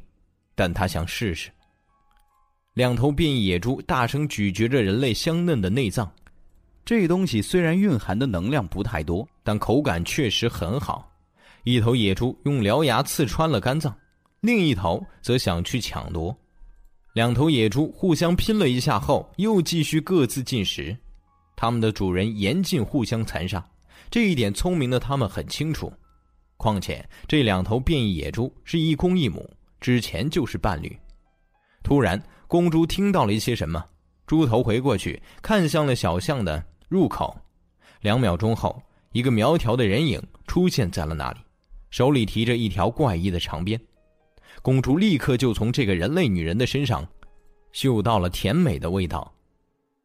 [0.55, 1.51] 但他想试试。
[2.75, 6.11] 两头变异野猪大声咀嚼着人类香嫩的内脏，
[6.85, 11.12] 这东西虽然蕴含的能量不太多，但口感确实很好。
[11.65, 13.95] 一头野猪用獠牙刺穿了肝脏，
[14.41, 16.37] 另一头则想去抢夺。
[17.15, 20.97] 两头野猪互相拼了一下后，又继续各自进食，
[21.55, 23.65] 他们的主人严禁互相残杀。
[24.11, 25.93] 这一点聪明的他们很清楚，
[26.57, 29.49] 况且这两头变异野猪是一公一母，
[29.81, 30.99] 之前就是伴侣。
[31.83, 33.85] 突然，公猪听到了一些什么，
[34.27, 37.37] 猪头回过去看向了小巷的入口。
[38.01, 38.83] 两秒钟后，
[39.13, 41.41] 一个苗条的人影出现在了那里，
[41.93, 43.81] 手里提着一条怪异的长鞭。
[44.63, 47.07] 公主立刻就从这个人类女人的身上
[47.73, 49.33] 嗅到了甜美的味道，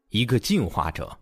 [0.10, 1.18] 一个进化者。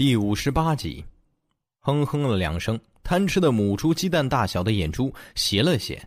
[0.00, 1.04] 第五十八集，
[1.80, 6.02] 哼哼了两声，贪吃的母猪鸡蛋大小的眼珠斜了斜，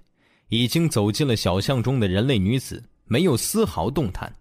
[0.49, 4.33] 已经走进了小巷中的人类女子没有丝毫动弹，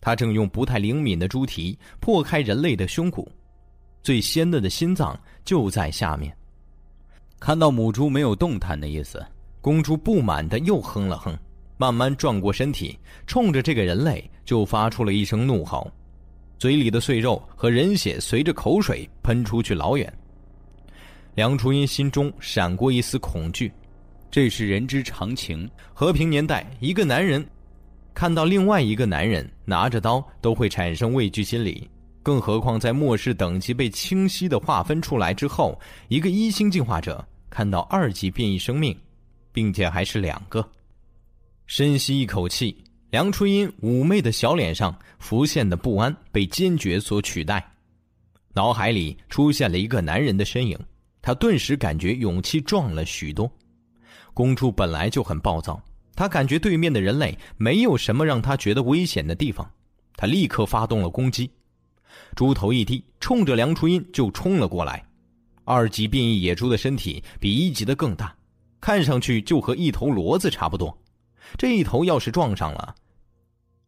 [0.00, 3.28] 她正用不太灵敏的猪蹄破开人类的胸骨，
[4.04, 6.32] 最鲜嫩的心脏就在下面。
[7.40, 9.20] 看到母猪没有动弹的意思，
[9.60, 11.36] 公猪不满的又哼了哼，
[11.76, 15.90] 慢慢转过身体，冲着这个人类就发出了一声怒吼。
[16.58, 20.12] 嘴里的碎肉和人血随着口水喷出去老远。
[21.34, 23.70] 梁初音心中闪过一丝恐惧，
[24.30, 25.68] 这是人之常情。
[25.92, 27.46] 和平年代，一个男人
[28.14, 31.88] 看到另外一个男人拿着刀都会产生畏惧心理，
[32.22, 35.78] 更何况在末世等级被清晰的划分出来之后，
[36.08, 38.96] 一个一星进化者看到二级变异生命，
[39.52, 40.66] 并且还是两个。
[41.66, 42.82] 深吸一口气。
[43.16, 47.66] 梁初音妩媚的小脸上浮现的不安被坚决所取代，
[48.52, 50.78] 脑海里出现了一个男人的身影，
[51.22, 53.50] 他顿时感觉勇气壮了许多。
[54.34, 55.82] 公主本来就很暴躁，
[56.14, 59.66] 她感觉对面的人类没有什么让她觉得危险的地方，
[60.14, 61.50] 她立刻发动了攻击，
[62.34, 65.02] 猪头一低，冲着梁初音就冲了过来。
[65.64, 68.36] 二级变异野猪的身体比一级的更大，
[68.78, 70.94] 看上去就和一头骡子差不多，
[71.56, 72.94] 这一头要是撞上了。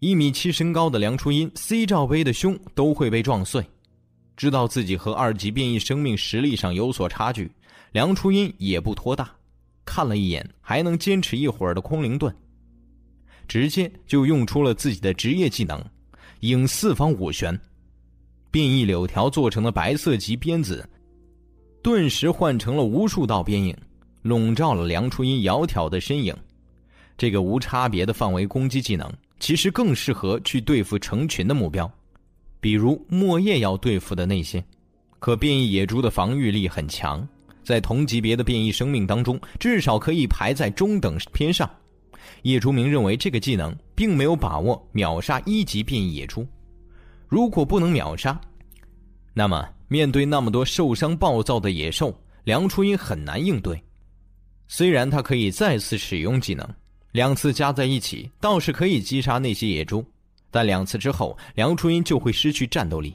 [0.00, 3.64] 一米七身高的梁初音，C 罩杯的胸都会被撞碎。
[4.36, 7.50] 知道自己和二级变异生命实力上有所差距，
[7.90, 9.28] 梁初音也不拖大，
[9.84, 12.32] 看了一眼还能坚持一会儿的空灵盾，
[13.48, 15.84] 直接就用出了自己的职业技能——
[16.40, 17.58] 影四方五旋。
[18.52, 20.88] 变异柳条做成的白色级鞭子，
[21.82, 23.76] 顿时换成了无数道鞭影，
[24.22, 26.32] 笼罩了梁初音窈窕的身影。
[27.16, 29.12] 这个无差别的范围攻击技能。
[29.40, 31.90] 其实更适合去对付成群的目标，
[32.60, 34.62] 比如莫叶要对付的那些。
[35.18, 37.26] 可变异野猪的防御力很强，
[37.62, 41.68] 在同级别的变异生命当中，至少可以排在中等偏上。
[42.42, 46.46] 叶竹明认为这个技能并没有把握秒杀一级变异野猪。
[47.26, 48.40] 如果不能秒杀，
[49.34, 53.82] 那么面对那么多受伤暴躁的野兽，梁初音很难应对。
[54.68, 56.68] 虽然他可以再次使用技能。
[57.18, 60.04] 两次加在一起倒是可以击杀那些野猪，
[60.52, 63.12] 但两次之后，梁初音就会失去战斗力。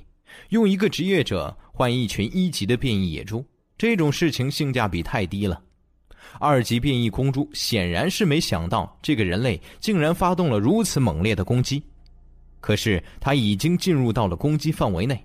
[0.50, 3.46] 用一个职业者换一群一级的变异野猪，
[3.78, 5.58] 这种事情性价比太低了。
[6.38, 11.82] 二级变异公猪显然是没想到这个人类竟然发动了如此猛烈的攻击，
[12.60, 15.18] 可是他已经进入到了攻击范围内，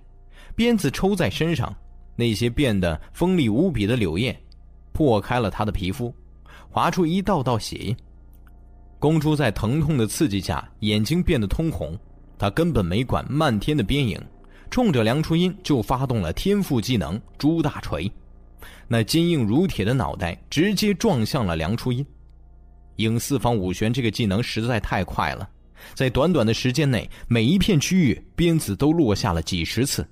[0.55, 1.75] 鞭子抽在身上，
[2.15, 4.33] 那些变得锋利无比的柳叶
[4.93, 6.15] 破开了他的皮肤，
[6.69, 7.93] 划出一道道血印。
[8.99, 11.97] 公猪在疼痛的刺激下，眼睛变得通红，
[12.37, 14.21] 他根本没管漫天的鞭影，
[14.69, 18.11] 冲着梁初音就发动了天赋技能“猪大锤”，
[18.89, 22.05] 那坚硬如铁的脑袋直接撞向了梁初音。
[22.97, 25.49] 影四方五旋这个技能实在太快了，
[25.93, 30.05] 在短短的时间内，每一片区域鞭子都落下了几十次，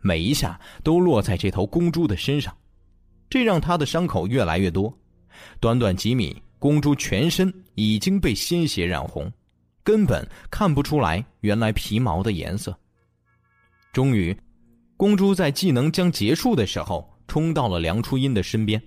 [0.00, 2.52] 每一下都落在这头公猪的身上，
[3.30, 4.92] 这让他的伤口越来越多。
[5.60, 6.36] 短短几米。
[6.64, 9.30] 公猪全身已经被鲜血染红，
[9.82, 12.74] 根本看不出来原来皮毛的颜色。
[13.92, 14.34] 终于，
[14.96, 18.82] 公猪在技能将结束的时候，冲到了梁初音的身边，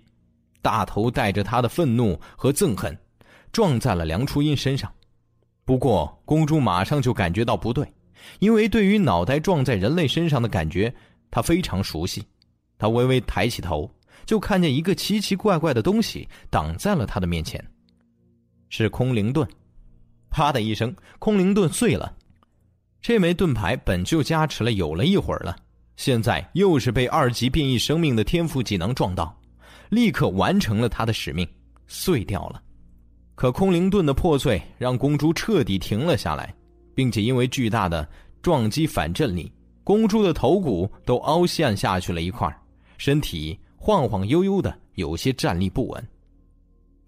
[0.59, 2.97] 大头带着他的愤怒和憎恨，
[3.51, 4.91] 撞在了梁初音身上。
[5.63, 7.87] 不过，公猪马上就感觉到不对，
[8.39, 10.91] 因为对于脑袋撞在人类身上的感觉，
[11.29, 12.25] 他非常熟悉。
[12.79, 13.87] 他微微抬起头。
[14.27, 17.65] 就看见一个奇奇怪怪的东西挡在了他的面前，
[18.67, 19.47] 是空灵盾。
[20.29, 22.13] 啪的一声，空灵盾碎了。
[23.01, 25.55] 这枚盾牌本就加持了有了一会儿了，
[25.95, 29.33] 现在又是被二级变异生命的天赋技能撞到，
[29.89, 31.47] 立刻完成了他的使命，
[31.87, 32.61] 碎掉了。
[33.33, 36.53] 可空灵盾的破碎让公猪彻底停了下来，
[36.93, 38.05] 并且因为巨大的
[38.41, 39.49] 撞击反震力，
[39.85, 42.53] 公猪的头骨都凹陷下去了一块，
[42.97, 43.57] 身体。
[43.87, 46.07] 晃晃悠悠的，有些站立不稳。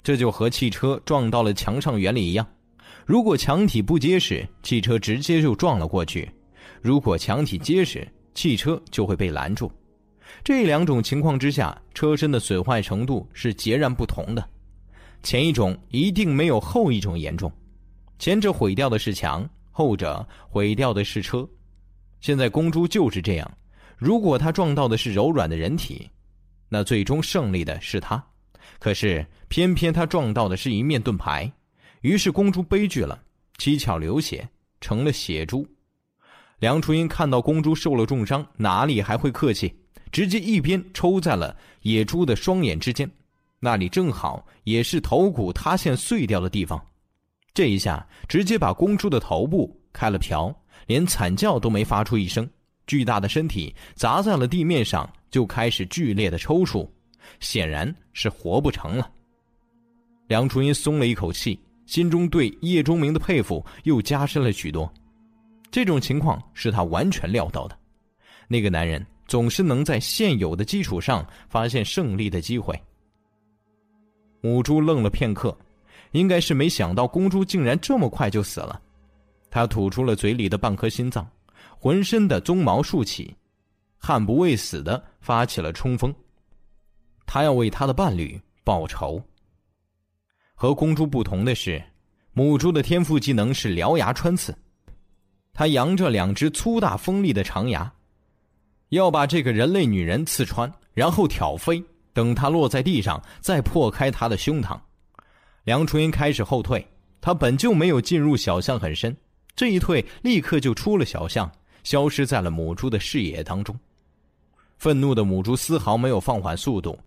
[0.01, 2.47] 这就和汽车撞到了墙上原理一样，
[3.05, 6.25] 如果墙体不结实，汽车直接就撞了过去；
[6.81, 9.69] 如果墙体结实，汽车就会被拦住。
[10.41, 14.49] 这两种情况之下，车身的损坏程度是截然不同的。
[15.21, 17.51] 前一种一定没有后一种严重，
[18.19, 21.45] 前者毁掉的是墙，后者毁掉的是车。
[22.21, 23.51] 现在公猪就是这样，
[23.97, 26.09] 如果它撞到的是柔软的人体。
[26.69, 28.23] 那最终胜利的是他，
[28.77, 31.51] 可是偏偏他撞到的是一面盾牌，
[32.01, 33.19] 于是公猪悲剧了，
[33.57, 34.47] 七窍流血，
[34.79, 35.67] 成了血猪。
[36.59, 39.73] 梁初音看到公猪受了重伤，哪里还会客气，
[40.11, 43.09] 直接一鞭抽在了野猪的双眼之间，
[43.59, 46.79] 那里正好也是头骨塌陷碎掉的地方，
[47.53, 50.53] 这一下直接把公猪的头部开了瓢，
[50.85, 52.47] 连惨叫都没发出一声。
[52.85, 56.87] 巨大的身体砸在了地面上，就开始剧烈的抽搐，
[57.39, 59.11] 显然是活不成了。
[60.27, 64.91] 梁初音松了一口气，心中对叶钟明的佩服又加深了许多。
[65.71, 67.77] 这种情况是他完全料到的，
[68.47, 72.79] 那个男人总是能在现有的基础上发现胜利的机会。
[74.41, 75.55] 母猪愣了片刻，
[76.11, 78.81] 应该是没想到公猪竟然这么快就死了，
[79.51, 81.29] 他吐出了嘴里的半颗心脏。
[81.81, 83.33] 浑身的鬃毛竖起，
[83.99, 86.13] 悍不畏死的发起了冲锋。
[87.25, 89.21] 他要为他的伴侣报仇。
[90.55, 91.83] 和公猪不同的是，
[92.33, 94.57] 母猪的天赋技能是獠牙穿刺。
[95.53, 97.91] 它扬着两只粗大锋利的长牙，
[98.89, 101.83] 要把这个人类女人刺穿，然后挑飞。
[102.13, 104.79] 等她落在地上，再破开她的胸膛。
[105.65, 106.85] 梁初音开始后退，
[107.21, 109.15] 他本就没有进入小巷很深，
[109.55, 111.49] 这一退立刻就出了小巷。
[111.83, 113.77] 消失在了母猪的视野当中。
[114.79, 116.97] 愤怒的母猪丝毫没有放缓速度，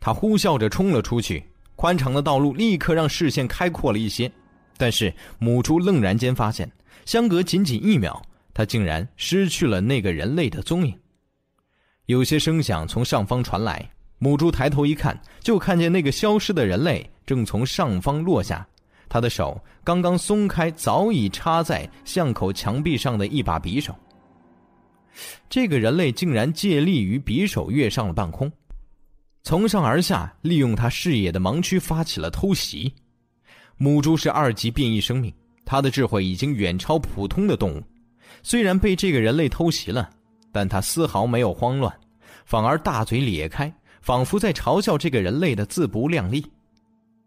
[0.00, 1.44] 它呼啸着冲了出去。
[1.76, 4.32] 宽敞的道路立刻让视线开阔了一些，
[4.78, 6.70] 但是母猪愣然间发现，
[7.04, 8.20] 相隔仅仅一秒，
[8.54, 10.98] 它竟然失去了那个人类的踪影。
[12.06, 18.66] 有些声响从上方传来，母猪抬头一看，就看见那个消失的人类正从上方落下。
[19.06, 23.94] 他的手刚刚松开，早已插在巷口墙壁上的一把匕首。
[25.48, 28.50] 这个人类竟然借力于匕首跃上了半空，
[29.42, 32.92] 从上而下利用他视野的盲区发起了偷袭。
[33.76, 35.32] 母猪是二级变异生命，
[35.64, 37.82] 它的智慧已经远超普通的动物。
[38.42, 40.10] 虽然被这个人类偷袭了，
[40.52, 41.92] 但它丝毫没有慌乱，
[42.44, 46.44] 反而大嘴咧开，仿佛在嘲笑这个人类的自不量力。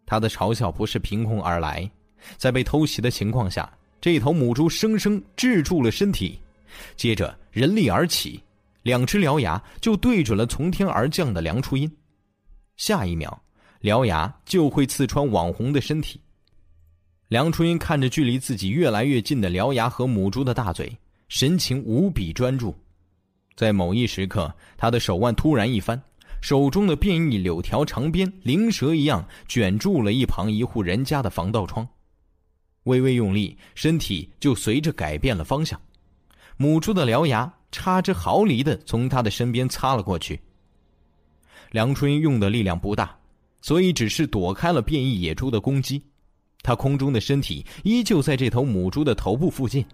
[0.05, 1.89] 他的嘲笑不是凭空而来，
[2.35, 3.71] 在被偷袭的情况下，
[4.01, 6.39] 这头母猪生生制住了身体，
[6.95, 8.41] 接着人力而起，
[8.83, 11.91] 两只獠牙就对准了从天而降的梁初音。
[12.77, 13.41] 下一秒，
[13.81, 16.19] 獠牙就会刺穿网红的身体。
[17.27, 20.97] 梁初音看着距离自己越来越近的獠牙和母猪的大嘴，
[21.27, 22.75] 神情无比专注。
[23.55, 26.01] 在某一时刻，他的手腕突然一翻。
[26.41, 31.85] 手中的变异柳条长鞭灵蛇一样卷住了一旁一户人家的防盗窗，
[32.83, 35.77] 微微用力，身体就随着改变了方向。
[36.61, 40.37] 母猪的獠牙差之毫厘的从他的身边擦了过去。
[41.71, 43.17] 梁春用的力量不大，
[43.61, 46.03] 所以只是躲开了变异野猪的攻击，
[46.61, 49.85] 他空中的身体依旧在这头母猪的头部附近，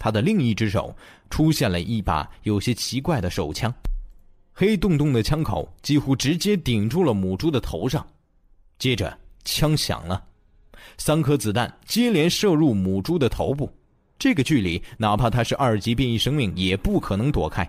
[0.00, 0.92] 他的另一只手
[1.30, 3.72] 出现了一把有些奇怪的手枪，
[4.52, 8.04] 黑洞洞的枪口几乎直接顶住了母猪的头上。
[8.80, 10.20] 接着，枪响了，
[10.98, 13.72] 三颗子弹接连射入母猪的头部，
[14.20, 17.66] 这个距离，哪怕他是二级变异生命，也不可能躲开。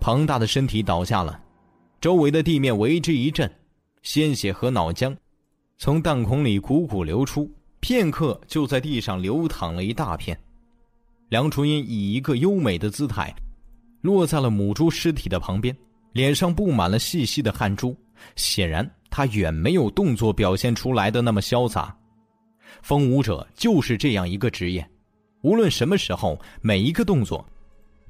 [0.00, 1.38] 庞大的身体倒下了，
[2.00, 3.48] 周围的地面为之一震，
[4.02, 5.14] 鲜血和脑浆。
[5.76, 7.50] 从弹孔里汩汩流出，
[7.80, 10.34] 片刻就在地上流淌了一大片。
[11.28, 13.30] 梁初音以一个优美的姿态，
[14.00, 15.76] 落在了母猪尸体的旁边，
[16.12, 17.94] 脸上布满了细细的汗珠。
[18.36, 21.94] 显然，他远没有动作表现出来的那么潇洒。
[22.80, 24.90] 风舞者就是这样一个职业，
[25.42, 27.44] 无论什么时候，每一个动作，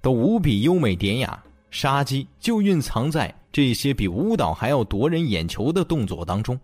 [0.01, 1.43] 都无比优美典雅。
[1.71, 6.59] 杀机就蕴藏在这些比舞蹈还要夺人眼球的动作当中。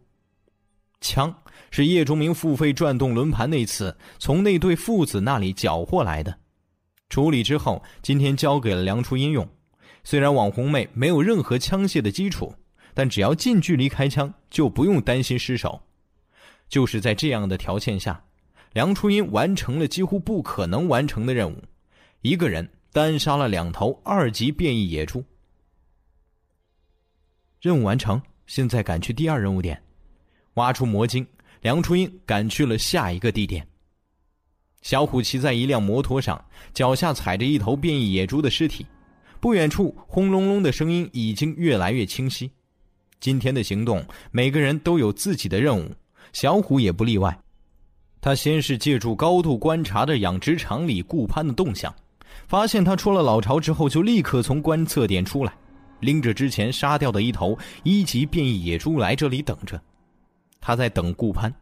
[1.00, 1.32] 枪
[1.70, 6.36] 是叶钟明付费转动轮盘那次从那对父子那里缴获来的，
[7.08, 9.48] 处理之后今天交给了梁初音用。
[10.02, 12.52] 虽然网红妹没有任何枪械的基础，
[12.92, 15.80] 但只要近距离开枪就不用担心失手。
[16.68, 18.24] 就是在这样的条件下，
[18.76, 21.56] 梁初音完成了几乎不可能完成的任务，
[22.20, 25.24] 一个人单杀了两头二级变异野猪。
[27.58, 29.82] 任务完成，现在赶去第二任务点。
[30.56, 31.26] 挖出魔晶，
[31.62, 33.66] 梁初音赶去了下一个地点。
[34.82, 38.86] 小虎骑在一辆摩托上，脚下踩着一头变异野猪的尸体。
[39.40, 42.50] 不远处，轰隆隆的声音已经越来越清晰。
[43.20, 45.90] 今天的行动，每个人都有自己的任务，
[46.34, 47.38] 小虎也不例外。
[48.26, 51.94] 他先是借助高度观察的养殖场里顾攀的动向，
[52.48, 55.56] 发现他出了老巢之后，就立刻从观测点出来，
[56.00, 59.80] 拎着之前杀掉的一头一级变异野猪来这里等着。
[60.60, 61.54] 他在等顾攀，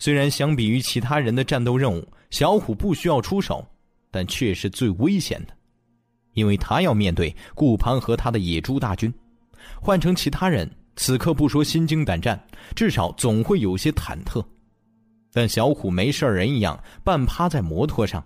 [0.00, 3.64] 虽然相比于其他人的战斗任务，小虎不需要出手，
[4.10, 5.54] 但却是最危险的，
[6.34, 9.14] 因为他要面对顾攀和他的野猪大军。
[9.80, 12.44] 换成其他人，此刻不说心惊胆战，
[12.74, 14.44] 至少总会有些忐忑。
[15.32, 18.24] 但小虎没事人一样，半趴在摩托上，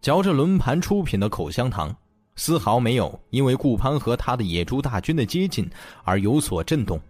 [0.00, 1.94] 嚼着轮盘出品的口香糖，
[2.36, 5.68] 丝毫没有因为顾攀和他的野猪大军的接近
[6.04, 7.00] 而有所震动。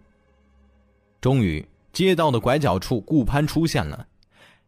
[1.21, 1.65] 终于。
[1.93, 4.05] 街道的拐角处，顾攀出现了。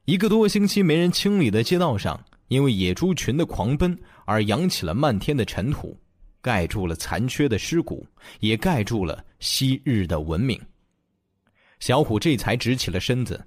[0.06, 5.96] 一个多星期没人清理的街道上，因为野猪群的狂奔而扬起了漫天的尘土，
[6.42, 8.04] 盖住了残缺的尸骨，
[8.40, 10.60] 也盖住了昔日的文明。
[11.80, 13.40] 小虎这才直起了身子，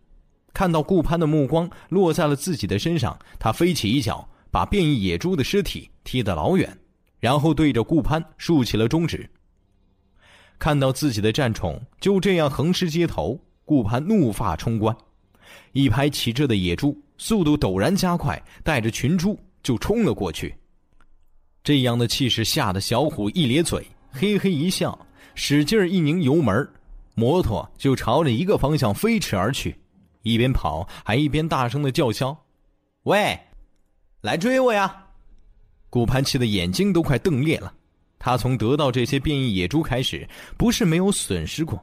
[0.53, 6.77] 看到顾攀的目光落在了自己的身上，他飞起一脚，把变异野猪的尸体踢得老远，
[7.21, 9.29] 然后对着顾攀竖起了中指。
[10.59, 13.41] 看到自己的战宠就这样横尸街头。
[13.65, 14.95] 顾攀怒发冲冠，
[15.71, 20.53] 一排骑着的野猪速度陡然加快，带着群猪就冲了过去。
[21.63, 24.99] 这样的气势吓得小虎一咧嘴，嘿嘿一笑，
[25.37, 26.69] 使劲一拧油门，
[27.15, 29.75] 摩托就朝着一个方向飞驰而去，
[30.23, 32.37] 一边跑还一边大声的叫嚣
[33.05, 33.39] ：“喂，
[34.21, 35.05] 来追我呀！”
[35.91, 37.73] 顾潘气的眼睛都快瞪裂了。
[38.19, 41.83] 他从得到这些变异野猪开始，不是没有损失过。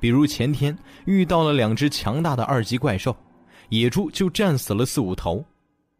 [0.00, 3.14] 比如前天遇到了两只强大的二级怪兽，
[3.68, 5.44] 野猪就战死了四五头，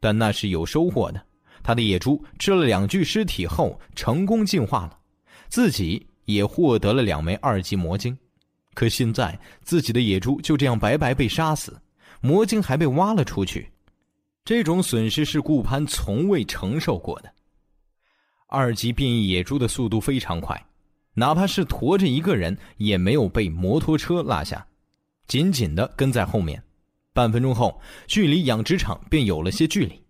[0.01, 1.23] 但那是有收获的。
[1.63, 4.99] 他的野猪吃了两具尸体后成功进化了，
[5.49, 8.17] 自己也获得了两枚二级魔晶。
[8.75, 11.81] 可现在自己的野猪就这样白白被杀死，
[12.21, 13.71] 魔晶还被挖了出去，
[14.45, 17.33] 这种损失是顾攀从未承受过的。
[18.49, 20.63] 二级变异野猪的速度非常快。
[21.17, 24.67] 哪怕是驮着一个人，也没有被摩托车落下，
[25.29, 26.61] 紧紧的跟在后面。
[27.13, 30.03] 半分钟后，距离养殖场便有了些距离。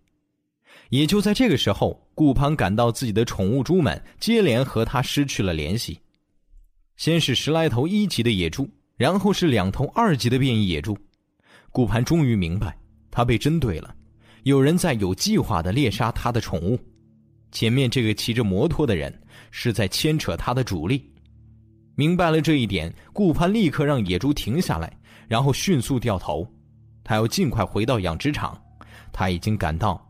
[0.89, 5.99] 也就在这个时候，顾攀感到自己的宠物猪们接连和他失去了联系。
[6.97, 10.97] 先是十来头一级的野猪，然后是两头二级的变异野猪。
[11.71, 12.77] 顾攀终于明白，
[13.11, 13.93] 他被针对了，
[14.43, 16.79] 有人在有计划的猎杀他的宠物。
[17.51, 19.13] 前面这个骑着摩托的人
[19.51, 21.09] 是在牵扯他的主力。
[21.95, 24.91] 明白了这一点，顾攀立刻让野猪停下来，
[25.27, 26.45] 然后迅速掉头。
[27.03, 28.59] 他要尽快回到养殖场。
[29.13, 30.05] 他已经感到，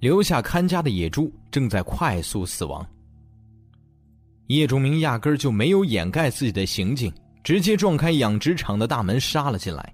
[0.00, 2.86] 留下看家的野猪正在快速死亡。
[4.48, 9.92] 叶钟明压根就没有掩盖自己的行径，直接撞开养殖场的大门杀了进来。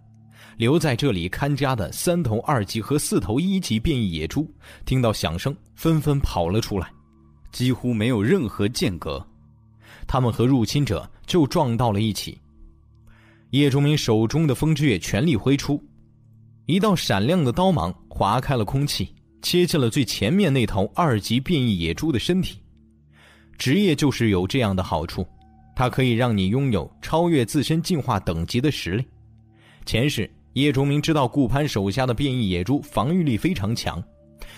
[0.58, 4.48] 留在这里看家的三头二级和四头一级变异野猪，
[4.84, 6.92] 听到响声，纷纷跑了出来，
[7.50, 9.26] 几乎没有任何间隔，
[10.06, 12.38] 他们和入侵者就撞到了一起。
[13.50, 15.82] 叶钟明手中的风之月全力挥出，
[16.66, 22.61] 一道闪亮的刀芒划开了空气，切进了最前面那头二级变异野猪的身体。
[23.62, 25.24] 职业就是有这样的好处，
[25.76, 29.06] 它可以让你拥有超越自身进化等级的实力。
[29.86, 34.02] 前世叶崇明知道顾攀手下的变异野猪防御力非常强，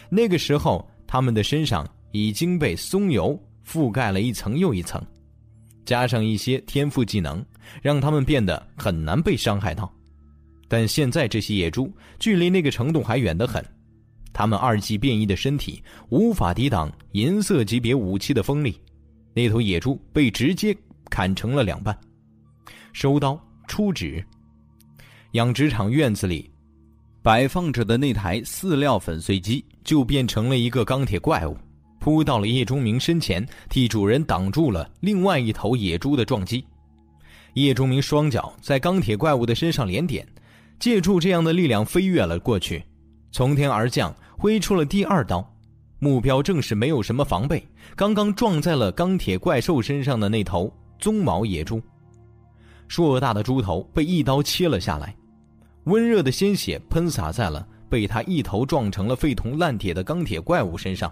[0.09, 4.99] 那个时候他们的身上已经被松油覆盖了一层又一层，
[5.85, 7.45] 加上一些天赋技能，
[7.83, 9.93] 让他们变得很难被伤害到。
[10.67, 13.63] 但现在这些野猪距离那个程度还远得很，
[14.33, 18.81] 他们二级变异的身体无法抵挡银色级别武器的锋利。
[19.35, 20.77] 那头野猪被直接
[21.11, 21.99] 砍成了两半，
[22.93, 24.25] 收刀出纸。
[25.33, 26.49] 养殖场院子里
[27.21, 31.57] 摆放着的那台饲料粉碎机就变成了一个钢铁怪物，
[31.99, 36.65] 扑到了叶忠明身前，替主人挡住了另外一头野猪的撞击。
[37.55, 40.27] 叶忠明双脚在钢铁怪物的身上连点，
[40.79, 42.85] 借助这样的力量飞跃了过去，
[43.33, 45.54] 从天而降，挥出了第二刀。
[46.05, 51.81] 目标正是没有什么防备，刚刚撞在了钢铁怪兽身上的那头棕毛野猪。
[52.89, 55.17] 硕大的猪头被一刀切了下来，
[55.85, 61.11] 温热的鲜血喷洒在了被他一头撞成了废铜烂铁的钢铁怪物身上。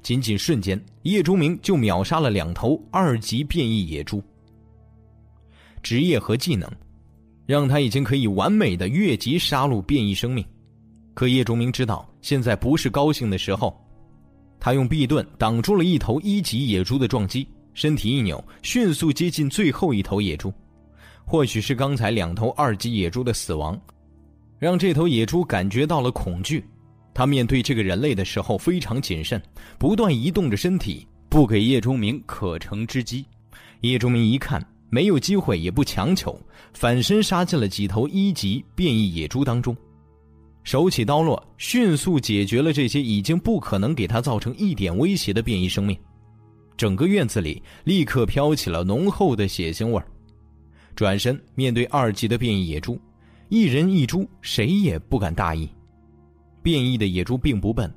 [0.00, 4.22] 仅仅瞬间，叶钟明就秒杀了两头二级变异野猪。
[5.82, 6.66] 职业和技能，
[7.44, 10.42] 让他已经可以完美的越级杀戮变异生命。
[11.14, 13.74] 可叶钟明知道，现在不是高兴的时候。
[14.58, 20.52] 他用臂盾挡住了一头一级野猪的撞击，身体一扭，迅速接近最后一头野猪。
[21.24, 23.80] 或许是刚才两头二级野猪的死亡，
[24.58, 26.64] 让这头野猪感觉到了恐惧。
[27.12, 29.40] 他面对这个人类的时候非常谨慎，
[29.78, 33.24] 不断移动着身体，不给叶钟明可乘之机。
[33.82, 34.60] 叶钟明一看
[34.90, 36.38] 没有机会，也不强求，
[36.72, 39.76] 反身杀进了几头一级变异野猪当中。
[40.64, 45.96] 手起刀落，迅速解决了这些已经不可能给他造成一点威胁的变异生命。
[46.76, 50.06] 整个院子里立刻飘起了浓厚的血腥味儿。
[50.96, 52.98] 转身面对二级的变异野猪，
[53.48, 55.68] 一人一猪，谁也不敢大意。
[56.62, 57.92] 变异的野猪并不笨，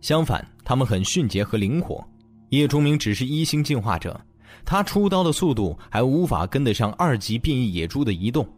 [0.00, 2.02] 相反，他们很迅捷和灵活。
[2.48, 4.18] 叶钟明只是一星进化者，
[4.64, 8.48] 他出刀的速度还无法跟得上二级变异野猪的移动。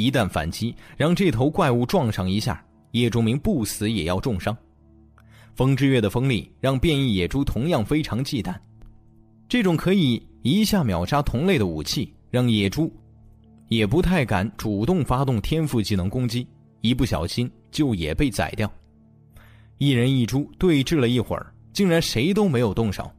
[0.00, 4.56] 一旦反击，让这头怪物撞上一下，叶钟明不死也要重伤。
[5.54, 8.54] 风之月的锋利让变异野猪同样非常忌惮。
[9.48, 12.90] 这种可以一下秒杀同类的武器，让野猪
[13.68, 16.46] 也不太敢主动发动天赋技能攻击，
[16.80, 18.70] 一不小心就也被宰掉。
[19.78, 23.10] 一人一猪对峙了一会儿，竟然谁都没有动手。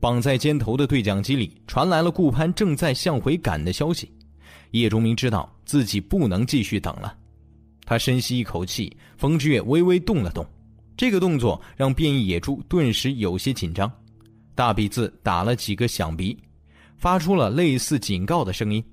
[0.00, 4.10] 绑在肩头的对讲机里传来了顾攀正在向回赶的消息。
[4.72, 7.16] 叶钟明知道自己不能继续等了，
[7.84, 10.46] 他深吸一口气，风之月微微动了动，
[10.96, 13.90] 这个动作让变异野猪顿时有些紧张，
[14.54, 16.36] 大鼻子打了几个响鼻，
[16.96, 18.84] 发出了类似警告的声音。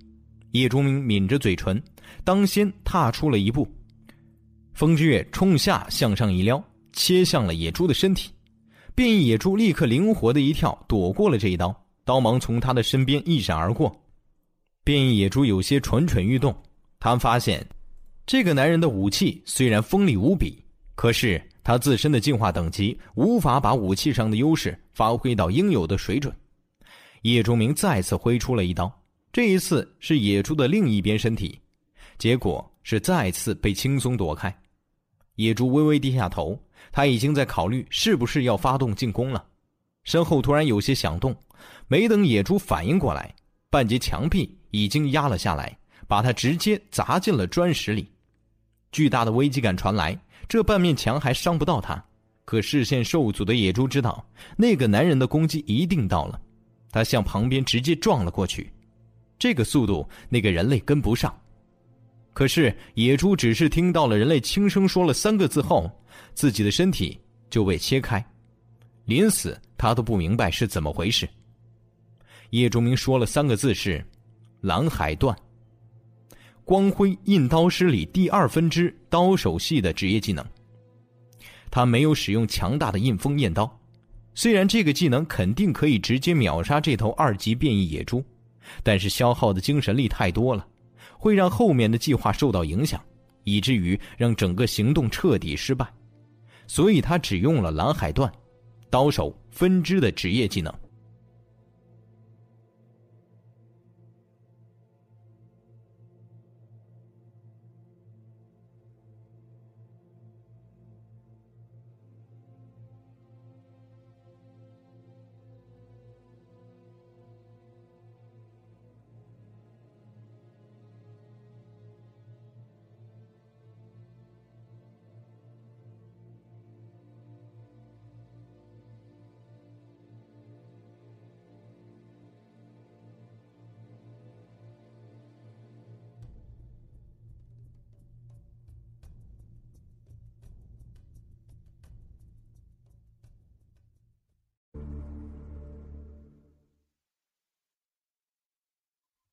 [0.51, 1.81] 叶钟明抿着嘴唇，
[2.23, 3.67] 当先踏出了一步，
[4.73, 6.63] 风之月冲下向上一撩，
[6.93, 8.31] 切向了野猪的身体，
[8.95, 11.75] 变异野猪立刻灵活的一跳，躲过了这一刀，
[12.05, 13.95] 刀芒从他的身边一闪而过。
[14.87, 16.55] 变异野猪有些蠢蠢欲动，
[16.97, 17.67] 他发现，
[18.25, 20.63] 这个男人的武器虽然锋利无比，
[20.95, 26.33] 可是他自身的进化等级无法把武器上的优势发挥到应有的水准。
[27.23, 28.89] 叶钟明再次挥出了一刀，
[29.33, 31.59] 这一次是野猪的另一边身体，
[32.17, 34.57] 结果是再次被轻松躲开。
[35.35, 36.57] 野猪微微低下头，
[36.93, 39.45] 他已经在考虑是不是要发动进攻了。
[40.05, 41.35] 身后突然有些响动，
[41.89, 43.35] 没等野猪反应过来，
[43.69, 44.56] 半截墙壁。
[44.71, 48.11] 已经压了下来，把他直接砸进了砖石里。
[48.91, 52.03] 巨大的危机感传来，这半面墙还伤不到他，
[52.45, 56.39] 可视线受阻的野猪知道那个男人的攻击一定到了，
[56.89, 58.71] 他向旁边直接撞了过去。
[59.37, 61.37] 这个速度，那个人类跟不上。
[62.33, 65.91] 可是野猪只是听到了人类轻声说了三个字后，
[66.33, 68.25] 自己的身体就被切开，
[69.05, 71.27] 临死他都不明白是怎么回事。
[72.51, 74.03] 叶钟明说了三个字是。
[74.67, 75.33] 蓝海段，
[76.65, 80.45] 光辉印刀师里第二分支刀手系的职业技能。
[81.71, 83.79] 他没有使用强大的印风焰刀，
[84.35, 88.21] 虽然这个技能肯定可以直接秒杀这头二级变异野猪，
[88.83, 90.67] 但是消耗的精神力太多了，
[91.17, 93.01] 会让后面的计划受到影响，
[93.45, 95.87] 以至于让整个行动彻底失败。
[96.67, 98.29] 所以他只用了蓝海段，
[98.89, 100.73] 刀手分支的职业技能。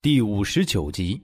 [0.04, 1.18] 第五十九集。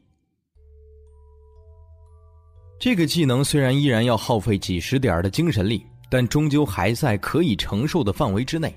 [2.79, 8.75] 这个技能虽然依然要耗费几十点的精神力，但终究还在可以承受的范围之内，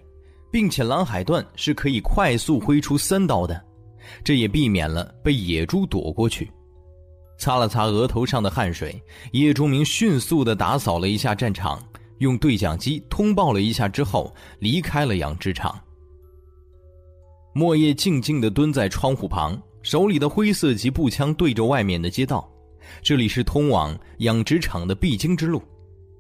[0.52, 3.64] 并且蓝海段是可以快速挥出三刀的，
[4.26, 6.52] 这也避免了被野猪躲过去。
[7.38, 9.02] 擦了擦额头上的汗水，
[9.32, 11.82] 叶钟明迅速的打扫了一下战场，
[12.18, 15.80] 用对讲机通报了一下之后，离开了养殖场。
[17.54, 22.50] 莫叶静静的蹲在窗户旁，手里的灰色级步枪对着外面的街道。
[23.02, 25.62] 这里是通往养殖场的必经之路。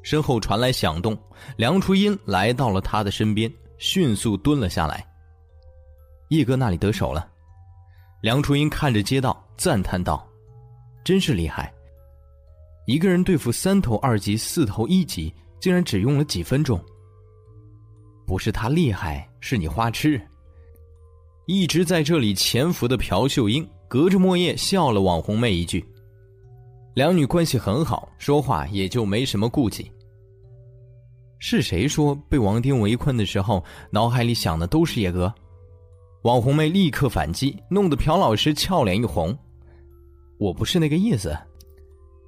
[0.02, 1.18] 身后传来响动，
[1.56, 5.06] 梁初音来到了他的身边，迅速蹲了下来。
[6.30, 7.30] 叶哥那里得手了。
[8.22, 10.28] 梁初音看着街道，赞叹道
[11.06, 11.74] ：“真是厉害，
[12.86, 16.82] 一个人对付三头二级、四头一级，竟然只用了几分钟。
[18.26, 20.22] 不是他厉害，是你花痴。”
[21.46, 25.86] 一直在这里潜伏的朴秀英隔着墨叶笑了网红妹一句。
[26.96, 29.92] 两女关系很好，说话也就没什么顾忌。
[31.40, 35.34] 是谁说被王丁围困的时候，脑海里想的都是叶哥？
[36.24, 39.38] 网红妹立刻反击，弄得朴老师俏脸一红。
[40.40, 41.38] 我不是那个意思，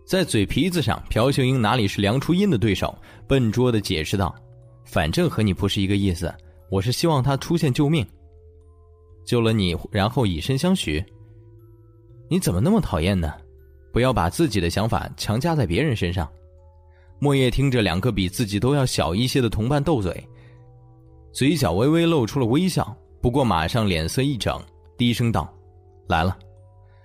[0.06, 2.94] 在嘴皮子上，朴秀英哪里是梁初音的对手？
[3.28, 4.36] 笨拙的解释道
[4.84, 6.34] ：“反正和你不是一个意思，
[6.70, 8.06] 我是希望他出现救命。”
[9.26, 11.04] 救了你，然后以身相许。
[12.30, 13.34] 你怎么那么讨厌呢？
[13.92, 16.30] 不要把自己的想法强加在别人身上。
[17.18, 20.28] 莫叶听着两个比自己都要小一些的同伴斗嘴，
[21.32, 24.62] 嘴角微微露出了微笑，不过马上脸色一整，
[24.98, 25.52] 低声道
[26.08, 26.38] ：“来了。”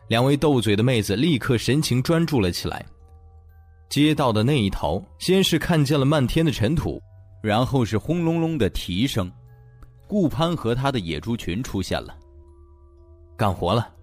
[0.09, 2.85] 两位斗嘴的妹子立刻神情专注了起来。
[3.89, 7.01] 街道的那一头，先是看见了漫天的尘土，
[7.41, 9.31] 然后是轰隆隆的蹄声。
[10.11, 12.19] 顾攀和他的野猪群出现了，
[13.37, 13.95] 干活了。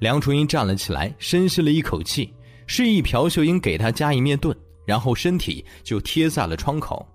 [0.00, 2.34] 梁初音站了起来，深吸了一口气，
[2.66, 4.52] 示意朴秀英给他加一面盾，
[4.84, 7.06] 然后身体就贴在了窗口，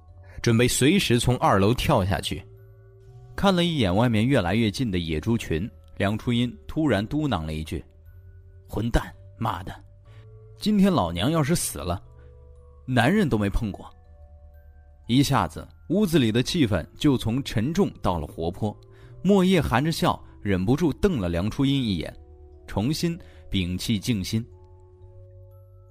[0.42, 2.42] 准备随时从二楼跳下去。
[3.36, 7.84] 看了一眼外面越来越近的野猪群，梁初音突然嘟囔了一句
[8.70, 9.76] ：“混蛋，妈的！
[10.58, 12.02] 今天老娘要是死了，
[12.86, 13.86] 男人都没碰过。”
[15.08, 15.68] 一下子。
[15.90, 18.76] 屋子里的气氛就从沉重到了活泼，
[19.22, 22.12] 莫叶含着笑，忍不住瞪了梁初音一眼，
[22.66, 23.20] 重新
[23.52, 24.44] 屏气静心。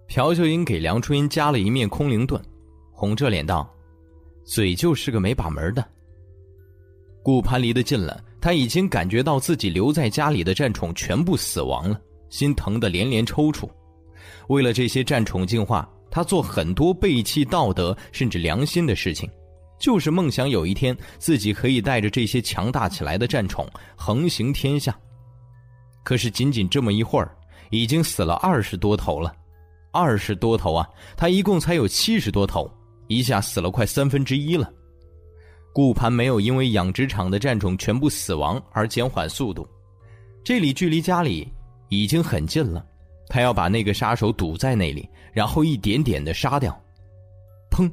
[0.08, 2.42] 朴秀英给梁初音加了一面空灵盾，
[2.90, 3.70] 红着脸道
[4.44, 5.84] ：“嘴就是个没把门的。”
[7.22, 13.68] 顾攀离得近了，他已经感觉到自己留在家里的战宠全部死亡了，心疼的连连抽搐。
[14.48, 19.28] 为了这些战宠进化，他做很多背弃道德甚至良心的事情。
[19.80, 24.96] 就是梦想有一天自己可以带着这些强大起来的战宠横行天下。
[26.04, 27.36] 可是仅仅这么一会儿，
[27.70, 29.34] 已经死了二十多头了，
[29.90, 30.88] 二十多头啊！
[31.16, 32.70] 他一共才有七十多头，
[33.08, 34.72] 一下死了快三分之一了。
[35.72, 39.66] 顾盘没有因为养殖场的战宠全部死亡而减缓速度，
[40.44, 41.52] 这里距离家里
[41.88, 42.86] 已经很近了，
[43.28, 46.78] 他要把那个杀手堵在那里，然后一点点的杀掉。
[47.70, 47.90] 砰！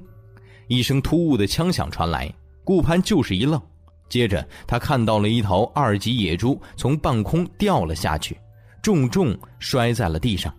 [0.68, 2.32] 一声突兀的枪响传来，
[2.64, 3.62] 顾攀就是一愣，
[4.10, 8.38] 接着他看到了一头二级野猪从半空掉了下去，
[8.82, 10.54] 重重摔在了地上，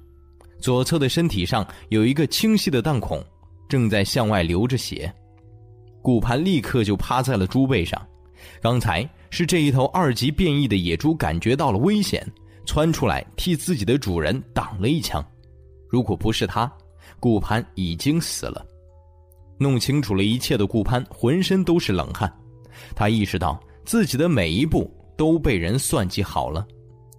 [0.60, 3.24] 左侧的身体上有一个清晰的弹孔，
[3.68, 5.12] 正在向外流着血。
[6.02, 8.00] 顾攀立刻就趴在了猪背上，
[8.60, 12.26] 刚才是这一头二级变异的野猪感觉到了危险，
[12.70, 15.20] 窜出来替自己的主人挡了一枪，
[15.88, 16.72] 如果不是他，
[17.18, 18.64] 顾攀已经死了。
[19.58, 22.32] 弄清楚了一切的顾攀浑身都是冷汗，
[22.94, 26.64] 他意识到自己的每一步都被人算计好了，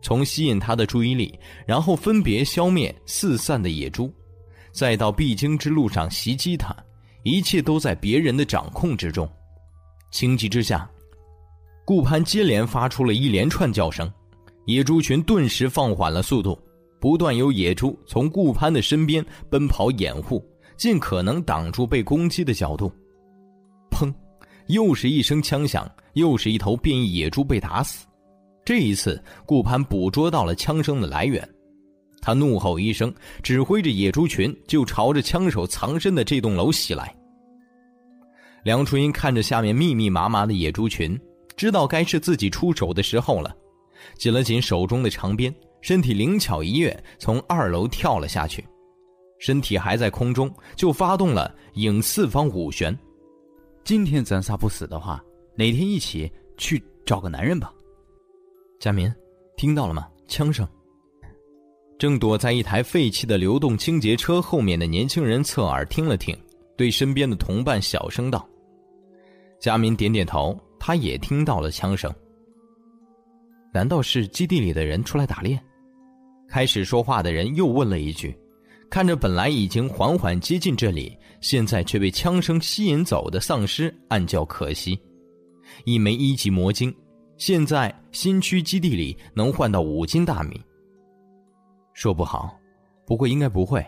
[0.02, 1.38] 从吸引他的注意力，
[1.68, 4.10] 然后分别消灭四散的野猪，
[4.72, 6.74] 再到必经之路上袭击他，
[7.24, 9.30] 一切都在别人的掌控之中。
[10.12, 10.90] 情急之下，
[11.84, 14.10] 顾攀接连发出了一连串叫声，
[14.66, 16.58] 野猪群顿时放缓了速度，
[17.00, 20.44] 不断有野猪从顾攀的身边奔跑掩护。
[20.78, 22.92] 尽可能挡住被攻击的角度，
[23.92, 24.12] 砰！
[24.66, 28.08] 又是一声枪响，又是一头变异野猪被打死。
[28.66, 31.48] 这一次，顾攀捕捉到了枪声的来源，
[32.20, 37.16] 他怒吼一声，指挥着野猪群就朝着枪手藏身的这栋楼袭来。
[38.64, 41.16] 梁初音看着下面密密麻麻的野猪群，
[41.56, 43.56] 知道该是自己出手的时候了，
[44.16, 48.66] 紧了紧手中的长鞭，身体灵巧一跃，从二楼跳了下去。
[49.40, 52.98] 身体还在空中，就发动了影四方五旋。
[53.84, 55.24] 今天咱仨不死的话，
[55.56, 57.74] 哪天一起去找个男人吧？
[58.80, 59.12] 佳民，
[59.58, 60.08] 听到了吗？
[60.28, 60.68] 枪声。
[61.98, 66.36] 正躲在一台废弃的流动清洁车后面的年轻人侧耳听了听，
[66.78, 68.48] 对身边的同伴小声道
[69.60, 72.12] ：“佳明点点头，他也听到了枪声。
[73.74, 75.60] 难道是基地里的人出来打猎？”
[76.48, 78.38] 开始说话的人又问了一句。
[78.90, 85.00] 看着本来已经缓缓接近这里，现在却被枪声吸引走的丧尸，暗叫可惜。
[85.86, 86.94] 一枚一级魔晶，
[87.38, 90.60] 现在新区基地里能换到五斤大米。
[91.94, 92.54] 说不好，
[93.08, 93.82] 不过应该不会。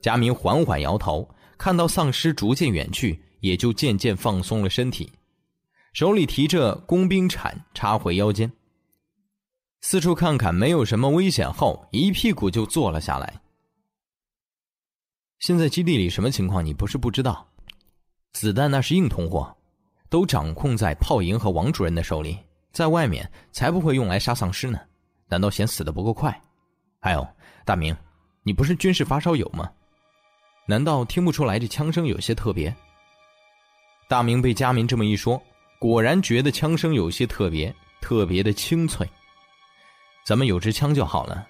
[0.00, 1.28] 佳明缓缓摇头，
[1.58, 5.12] 看到丧尸逐渐远去，也就渐渐放松了身体，
[5.92, 8.50] 手里提着工兵铲插回腰间，
[9.86, 13.38] 四处看看没有什么危险后，一屁股就坐了下来。
[15.40, 16.64] 现在基地里什么情况？
[16.64, 17.46] 你不是不知道，
[18.32, 19.54] 子弹那是硬通货，
[20.08, 22.38] 都掌控在炮营和王主任的手里，
[22.72, 24.80] 在外面才不会用来杀丧尸呢。
[25.28, 26.34] 难道嫌死的不够快？
[26.98, 27.28] 还有
[27.66, 27.94] 大明，
[28.42, 29.70] 你不是军事发烧友吗？
[30.66, 32.74] 难道听不出来这枪声有些特别？
[34.08, 35.40] 大明被佳明这么一说，
[35.78, 39.06] 果然觉得枪声有些特别，特别的清脆。
[40.24, 41.46] 咱们有支枪就好了，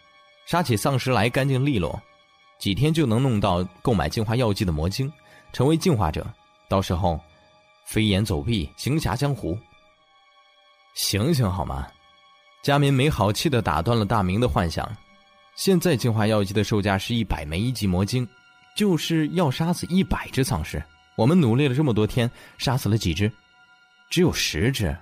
[0.47, 2.01] 杀起丧尸来干净利落。
[2.59, 5.13] 几天就能弄到购买净化药剂的魔晶，
[5.53, 6.27] 成为净化者。
[6.69, 7.21] 到时候，
[7.85, 9.57] 飞檐走壁，行侠江湖。
[10.95, 11.87] 醒醒好吗？
[12.63, 14.91] 佳民没好气的打断了大明的幻想。
[15.55, 18.27] 现在净化药剂的售价是一百枚一级魔晶，
[18.77, 20.83] 就是要杀死一百只丧尸。
[21.17, 23.31] 我们努力了这么多天，杀死了几只？
[24.11, 24.97] 只有十只，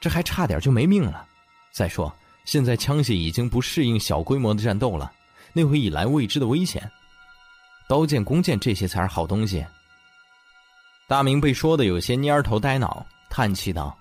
[0.00, 1.26] 这还差点就没命了。
[1.72, 2.14] 再说，
[2.46, 5.12] 现在枪械已经不适应小规模的战斗了。
[5.52, 6.90] 那会以来未知的危险，
[7.88, 9.64] 刀剑、弓箭这些才是好东西。
[11.08, 13.96] 大明被说的有些蔫头呆脑，叹气道：“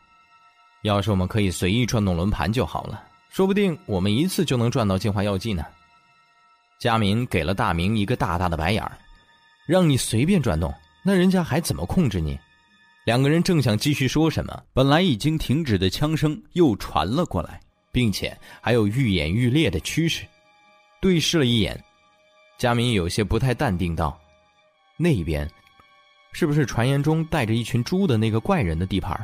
[0.84, 5.66] 要是我们可以随意转动轮盘就好了，说不定我们一次就能赚到进化药剂呢。”
[6.78, 8.98] 佳明给了大明一个大大的白眼儿
[9.66, 10.74] ：“让你随便转动，
[11.04, 12.38] 那人家还怎么控制你？”
[13.06, 17.62] 两个人正想继续说什么，本来已经停止的枪声又传了过来，
[17.96, 20.26] 并且还有愈演愈烈的趋势。
[21.00, 21.82] 对视了一眼，
[22.58, 24.20] 佳明有些不太淡定道
[25.00, 25.50] ：“那边，
[26.34, 29.18] 是不是传言中带着一群猪的那个怪人的地盘？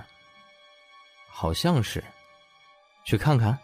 [1.30, 2.02] 好像是，
[3.04, 3.60] 去看看，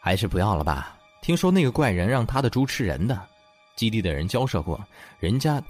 [0.00, 0.98] 还是不要了吧。
[1.20, 3.24] 听说那个怪人让他的猪吃人的，
[3.76, 4.84] 基地的人交涉过，
[5.20, 5.62] 人家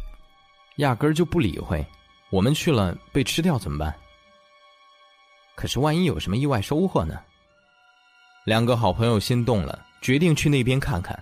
[0.77, 1.85] 压根儿就不理会。
[2.31, 3.95] 我们去了被吃掉怎么办？
[5.55, 7.21] 可是万一有什么意外收获呢？”
[8.45, 11.17] 两个好朋友心动了，决定去那边看看。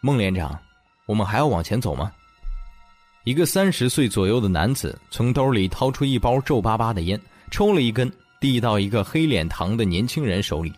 [0.00, 0.58] 孟连长，
[1.04, 2.10] 我们还要往前走吗？
[3.24, 7.20] 一个三十岁左右的男子从兜里掏出一包皱巴巴的烟，
[7.50, 8.10] 抽了一根，
[8.40, 10.72] 递到一个黑脸膛的年轻人手里。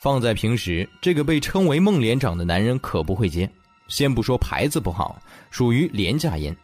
[0.00, 3.48] 放在平时，这个被称为孟连长的男人可不会接。
[3.86, 5.16] 先不说牌子不好，
[5.52, 6.54] 属于廉价烟，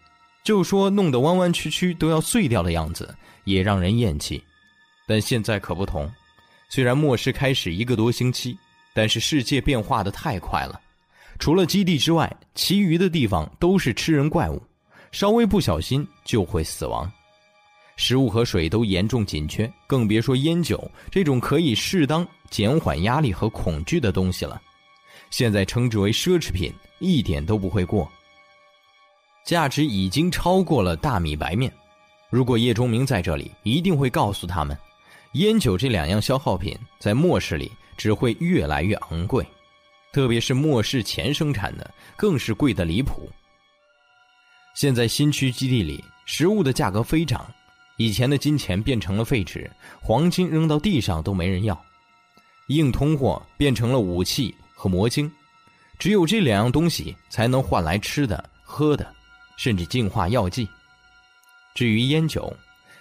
[0.42, 3.14] 就说弄得弯弯曲曲都要碎掉的样子，
[3.44, 4.42] 也让人厌弃。
[5.11, 6.08] 但现在可不同，
[6.68, 8.56] 虽然末世开始一个多星期，
[8.94, 10.80] 但是世界变化的太快了。
[11.40, 14.62] 除了基地之外，其余的地方都是吃人怪物，
[15.11, 17.11] 稍微不小心就会死亡。
[17.96, 24.62] 食物和水都严重紧缺，更别说烟酒这种可以适当减缓压力和恐惧的东西了。
[25.32, 28.08] 现在称之为奢侈品，一点都不会过。
[29.44, 31.72] 价值已经超过了大米白面。
[32.30, 34.78] 如果叶钟明在这里，一定会告诉他们，
[35.33, 39.47] 烟酒这两样消耗品在末世里只会越来越昂贵。
[40.12, 43.31] 特别是末世前生产的，更是贵的离谱。
[44.74, 47.49] 现在新区基地里，食物的价格飞涨，
[47.97, 49.70] 以前的金钱变成了废纸，
[50.01, 51.81] 黄金扔到地上都没人要，
[52.68, 55.31] 硬通货变成了武器和魔晶，
[55.97, 59.14] 只有这两样东西才能换来吃的、喝的，
[59.57, 60.68] 甚至净化药剂。
[61.72, 62.53] 至于烟酒，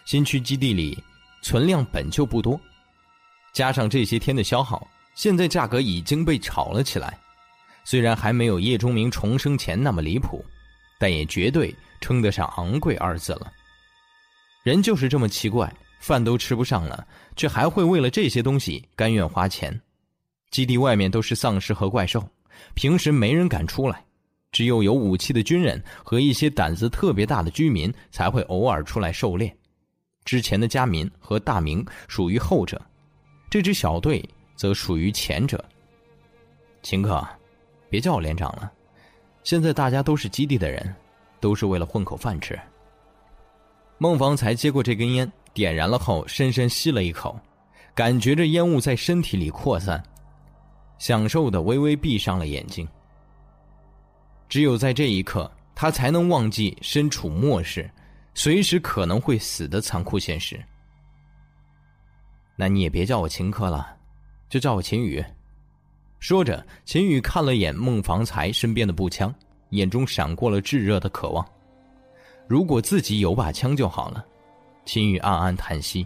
[0.06, 1.02] 新区基地里
[1.42, 2.60] 存量本就不多，
[3.54, 4.88] 加上这些天的消耗。
[5.16, 7.20] 现在价格已经被炒了起来，
[7.84, 10.46] 虽然还没有叶钟明重生前那么离谱，
[10.98, 13.52] 但也绝对称得上昂贵二字了。
[14.64, 19.78] 人就是这么奇怪，饭都吃不上了，却还会为了这些东西甘愿花钱。
[20.52, 22.26] 基地外面都是丧尸和怪兽，
[22.74, 24.02] 平时没人敢出来，
[24.54, 29.54] 只有有武器的军人和一些胆子特别大的居民才会偶尔出来狩猎。
[30.26, 32.82] 之前的家民和大明属于后者，
[33.50, 34.24] 这支小队。
[34.60, 35.64] 则属于前者。
[36.84, 37.26] 秦克，
[37.90, 38.70] 别叫我连长了，
[39.42, 40.94] 现在大家都是基地的人，
[41.40, 42.60] 都是为了混口饭吃。
[44.00, 47.40] 孟房才接过这根烟，点燃了后，深深吸了一口，
[47.96, 50.04] 感觉着烟雾在身体里扩散。
[50.98, 52.86] 享受的微微闭上了眼睛。
[54.50, 57.90] 只有在这一刻，他才能忘记身处末世，
[58.34, 60.62] 随时可能会死的残酷现实。
[62.56, 63.98] 那你也别叫我秦科了，
[64.50, 65.24] 就叫我秦宇。
[66.20, 69.34] 说着，秦宇看了眼孟房才身边的步枪，
[69.70, 71.46] 眼中闪过了炙热的渴望。
[72.48, 74.26] 如果自己有把枪就好了。
[74.86, 76.06] 秦宇暗暗叹息：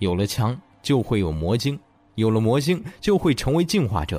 [0.00, 1.78] 有了枪，就会有魔晶；
[2.16, 4.18] 有了魔晶，就会成为进化者；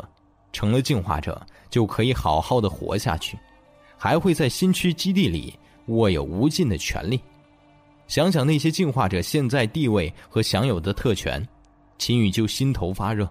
[0.54, 3.38] 成了进化者，就可以好好的活下去，
[3.98, 7.20] 还会在新区基地里握有无尽的权利。
[8.08, 11.46] 想想那些进化者现在地位和享有的特权，
[11.98, 13.30] 秦宇就心头发热。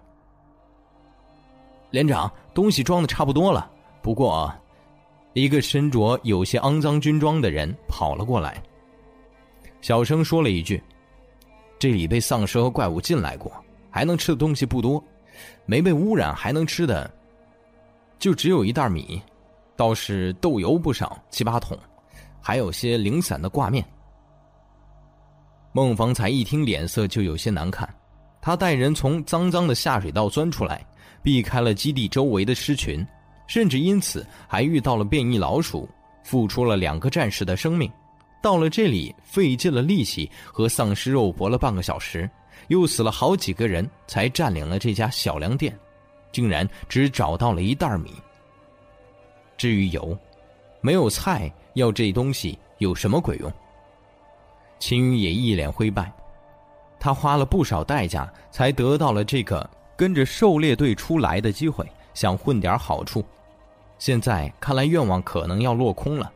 [1.90, 4.52] 连长，东西装的差不多了，不过。
[5.34, 8.62] 一个身着有些肮脏军装的人跑了过来，
[9.80, 10.82] 小声说了一句
[11.80, 13.50] ：“这里被丧尸和怪物进来过，
[13.88, 15.02] 还能吃的东西不多，
[15.64, 17.10] 没被污染还能吃的，
[18.18, 19.22] 就只有一袋米，
[19.74, 21.78] 倒是豆油不少，七八桶，
[22.42, 23.82] 还有些零散的挂面。”
[25.72, 27.88] 孟方才一听，脸色就有些难看，
[28.42, 30.84] 他带人从脏脏的下水道钻出来，
[31.22, 33.06] 避开了基地周围的狮群。
[33.48, 35.86] 甚至因此还遇到了变异老鼠，
[36.22, 37.90] 付出了两个战士的生命，
[38.42, 42.30] 到了这里费尽了力气和丧尸肉搏了半个小时，
[42.68, 45.76] 又死了好几个人才占领了这家小粮店，
[46.30, 48.14] 竟然只找到了一袋米。
[49.58, 50.16] 至于油，
[50.80, 53.52] 没有菜，要这东西有什么鬼用？
[54.78, 56.12] 秦宇也一脸灰败，
[56.98, 61.86] 他花了不少代价才得到了这个跟着狩猎队出来的机会。
[62.14, 63.24] 想混点好处，
[63.98, 66.30] 现在看来愿望可能要落空了。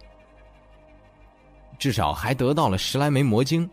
[1.78, 3.68] 至少还得到了十来枚魔晶。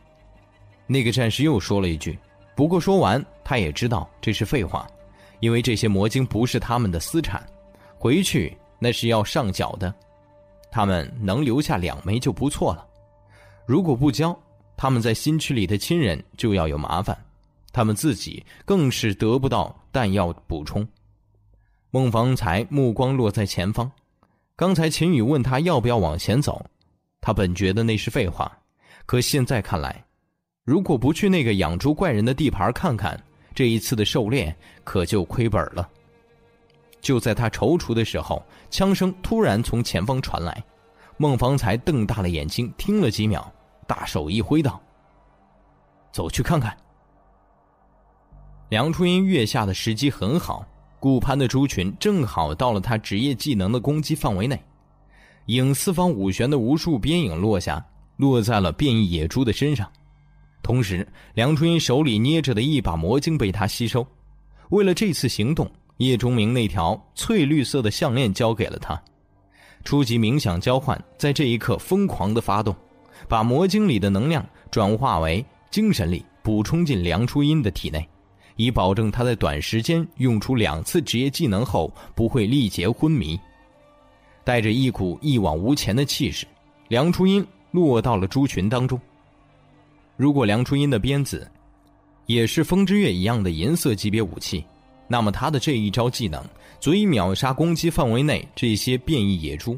[0.85, 2.19] 那个战士又说了一句，
[2.55, 4.85] 不过说完他也知道这是废话，
[5.39, 7.41] 因为这些魔晶不是他们的私产，
[7.97, 9.95] 回去那是要上缴的。
[10.73, 12.83] 他们能留下两枚就不错了。
[13.67, 14.35] 如果不交，
[14.75, 17.15] 他们在新区里的亲人就要有麻烦，
[17.71, 20.85] 他们自己更是得不到弹药补充。
[21.91, 23.91] 孟方才目光落在前方，
[24.55, 26.65] 刚才秦宇问他要不要往前走，
[27.21, 28.51] 他本觉得那是废话，
[29.05, 30.03] 可现在看来，
[30.63, 35.87] 如果不去那个养猪怪人的地盘看看，这一次的狩猎可就亏本了。
[37.03, 38.41] 就在他踌躇的时候，
[38.71, 40.63] 枪声突然从前方传来，
[41.17, 43.53] 孟方才瞪大了眼睛，听了几秒，
[43.85, 44.81] 大手一挥道
[46.11, 46.75] ：“走去看看。”
[48.69, 50.65] 梁初音跃下的时机很好。
[50.99, 54.57] 顾攀的猪群正好到了他职业技能的攻击范围内，
[55.47, 57.85] 影四方五旋的无数边影落下，
[58.15, 59.91] 落在了变异野猪的身上。
[60.61, 64.07] 同时，梁初音手里捏着的一把魔晶被他吸收。
[64.69, 69.01] 为了这次行动，叶钟明那条翠绿色的项链交给了他。
[69.83, 72.75] 初级冥想交换在这一刻疯狂的发动，
[73.27, 78.07] 把魔晶里的能量转化为精神力，补充进梁初音的体内。
[78.55, 83.39] 以保证他在短时间用出两次职业技能后不会力竭昏迷。
[84.43, 86.45] 带着一股一往无前的气势，
[86.87, 88.99] 梁初音落到了猪群当中。
[90.15, 91.49] 如果梁初音的鞭子
[92.27, 94.63] 也是风之月一样的银色级别武器，
[95.13, 96.43] 那么他的这一招技能
[96.79, 99.77] 足以秒杀攻击范围内这些变异野猪，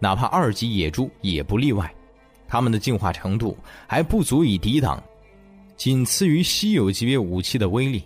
[0.00, 1.88] 哪怕二级野猪也不例外。
[2.48, 3.56] 他们的进化程度
[3.86, 5.00] 还不足以抵挡。
[5.76, 8.02] 仅次于稀有级别武器的威力，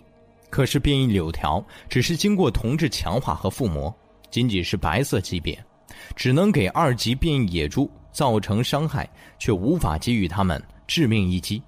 [0.51, 3.91] 可是变异柳条只是经过同质强化和附魔，
[4.29, 5.57] 仅仅是白色级别，
[6.15, 9.09] 只能给二级变异野猪造成伤害，
[9.39, 11.59] 却无法给予他们致命一击。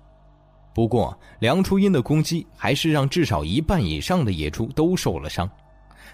[0.76, 5.50] 不过梁初音的攻击还是让至少一半以上的野猪都受了伤，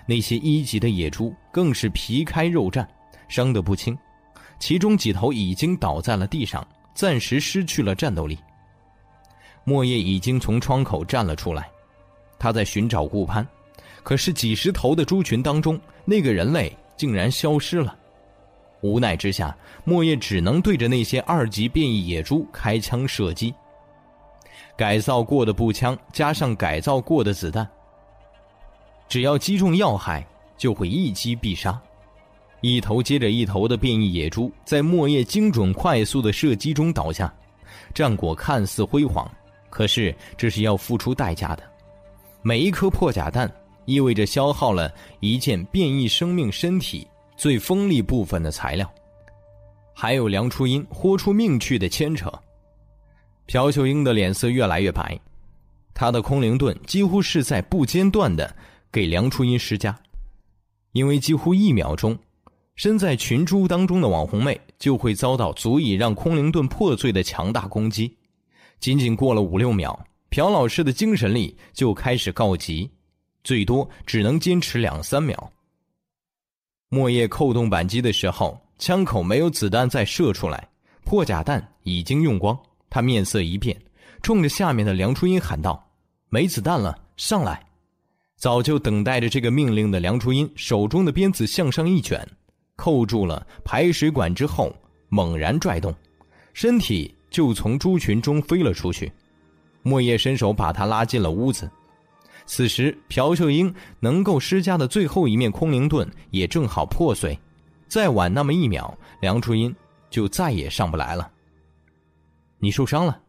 [0.05, 2.85] 那些一级的野猪更是皮开肉绽，
[3.27, 3.97] 伤得不轻，
[4.59, 8.38] 其中几头已经倒在了地上，暂时失去了战斗力。
[9.63, 11.67] 莫叶已经从窗口站了出来，
[12.38, 13.43] 他在寻找顾攀，
[14.03, 17.97] 可是几十头的猪群当中，那个人类竟然消失了。
[18.81, 23.51] 无奈之下，莫叶只能对着那些二级变异野猪开枪射击。
[24.76, 27.68] 改造过的步枪加上改造过的子弹，
[29.07, 30.26] 只要击中要害，
[30.57, 31.80] 就会一击必杀。
[32.61, 37.34] 一头接着一头的变异野猪在莫叶精准快速的射击中倒下，
[37.93, 39.30] 战果看似辉煌。
[39.69, 41.64] 可是这是要付出代价的，
[42.41, 43.52] 每一颗破甲弹
[43.85, 48.91] 意味着消耗了一件变异生命身体最锋利部分的材料，
[49.93, 52.31] 还有梁初音豁出命去的牵扯。
[53.51, 55.19] 朴秀英的脸色越来越白，
[55.93, 58.55] 她的空灵盾几乎是在不间断的
[58.89, 59.93] 给梁初音施加，
[60.93, 62.17] 因为几乎一秒钟，
[62.75, 68.15] 身在群猪当中的网红妹就会遭到足以让空灵盾破碎的强大攻击。
[68.79, 69.99] 仅仅过了五六秒，
[70.29, 72.89] 朴老师的精神力就开始告急，
[73.43, 75.51] 最多只能坚持两三秒。
[76.87, 80.69] 莫叶扣动扳机的时候，枪口没有子弹再射出来，
[81.03, 82.57] 破甲弹已经用光。
[82.91, 83.76] 他面色一变，
[84.22, 85.84] 冲着下面的梁初音喊道
[86.30, 87.65] ：“没子弹了，上来！”
[88.38, 92.23] 早就等待着这个命令的梁初音，手中的鞭子向上一卷，
[92.76, 94.72] 扣住了排水管之后，
[95.09, 95.91] 猛然拽动，
[96.53, 97.15] 身体。
[97.31, 99.09] 就从猪群中飞了出去，
[99.84, 101.72] 莫叶伸手把他拉进了屋子。
[102.45, 107.39] 此时，朴秀英能够施加的最后一面空灵盾也正好破碎，
[107.88, 109.73] 再晚那么一秒，梁初音
[110.09, 111.30] 就再也上不来了。
[112.63, 113.19] 你受伤了，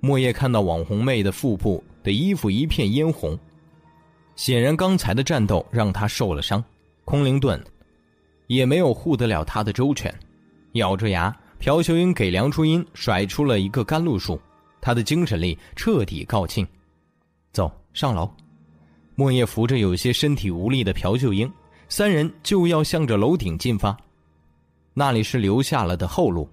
[0.00, 3.38] 莫叶看到网红妹的腹部的衣服一片嫣红，
[4.34, 6.62] 显然刚才的战斗让她受了伤，
[7.04, 7.62] 空灵盾
[8.48, 10.12] 也没有护得了她的周全，
[10.72, 11.34] 咬着牙。
[11.60, 14.40] 朴秀英给梁初音甩出了一个甘露术，
[14.80, 16.64] 他的精神力彻底告罄。
[17.52, 18.30] 走上楼，
[19.16, 21.52] 莫叶扶着有些身体无力的朴秀英，
[21.88, 23.96] 三人就要向着楼顶进发。
[24.94, 26.48] 那里是留下了的后路，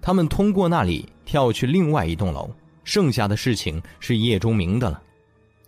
[0.00, 2.50] 他们通过那里跳去另外一栋楼，
[2.84, 5.02] 剩下的事情是叶钟明的了。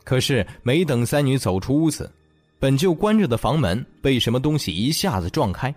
[0.04, 2.10] 可是没等三女走出屋子，
[2.58, 5.74] 本就关着的房门被什么东西一下子撞开。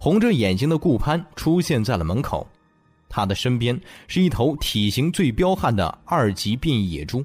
[0.00, 2.46] 红着眼睛的顾攀出现在了门口，
[3.08, 7.24] 他的身边是一头体型最彪悍的二级变异野猪，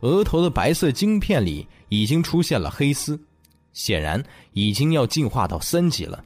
[0.00, 3.18] 额头的白色晶片里已经出现了黑丝，
[3.72, 4.22] 显然
[4.52, 6.24] 已经要进化到三级了。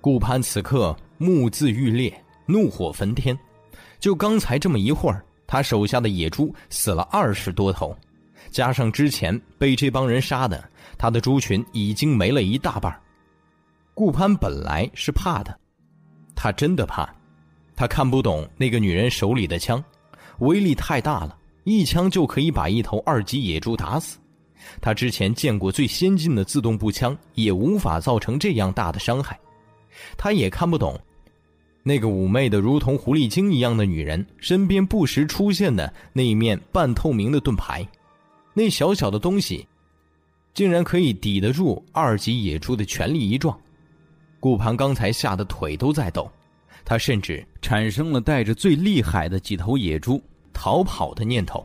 [0.00, 3.36] 顾攀此刻目眦欲裂，怒火焚天。
[3.98, 7.96] 就刚才这么一会儿，他手下的野猪死了二十多头，
[8.50, 10.68] 加上之前被这帮人杀的，
[10.98, 12.94] 他的猪群已经没了一大半。
[13.94, 15.58] 顾攀本来是怕的，
[16.34, 17.08] 他真的怕，
[17.74, 19.82] 他看不懂那个女人手里的枪，
[20.40, 24.18] 威力太大了，一枪就可以把一头二级野猪打死。
[24.80, 29.38] 他之前见过最先进的自动步枪，也无法造成这样大的伤害。
[30.18, 31.00] 他也看不懂，
[31.88, 37.86] 那个妩媚的如同狐狸精一样的女人身边不时出现的那一面半透明的盾牌，
[38.52, 39.64] 那小小的东西，
[40.52, 43.56] 竟然可以抵得住二级野猪的全力一撞。
[44.40, 46.28] 顾盘刚才吓得腿都在抖，
[46.84, 50.20] 他甚至产生了带着最厉害的几头野猪
[50.52, 51.64] 逃跑的念头。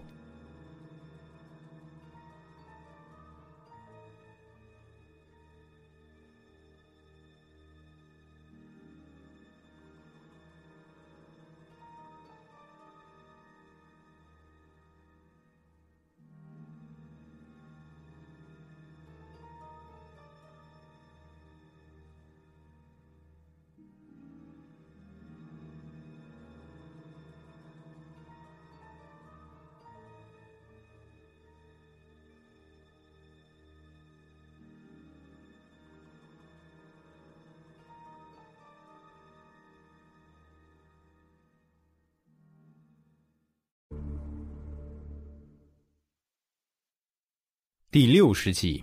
[47.92, 48.82] 第六十集。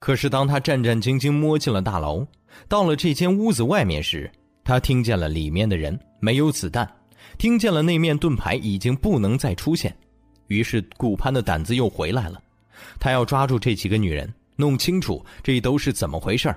[0.00, 2.26] 可是，当他战战兢兢摸进了大楼，
[2.70, 4.32] 到了这间屋子外面时，
[4.64, 6.90] 他听见了里面的人没有子弹，
[7.36, 9.94] 听见了那面盾牌已经不能再出现。
[10.46, 12.42] 于是，顾攀的胆子又回来了，
[12.98, 16.48] 他要抓住这几个女人，弄清楚这都是怎么回事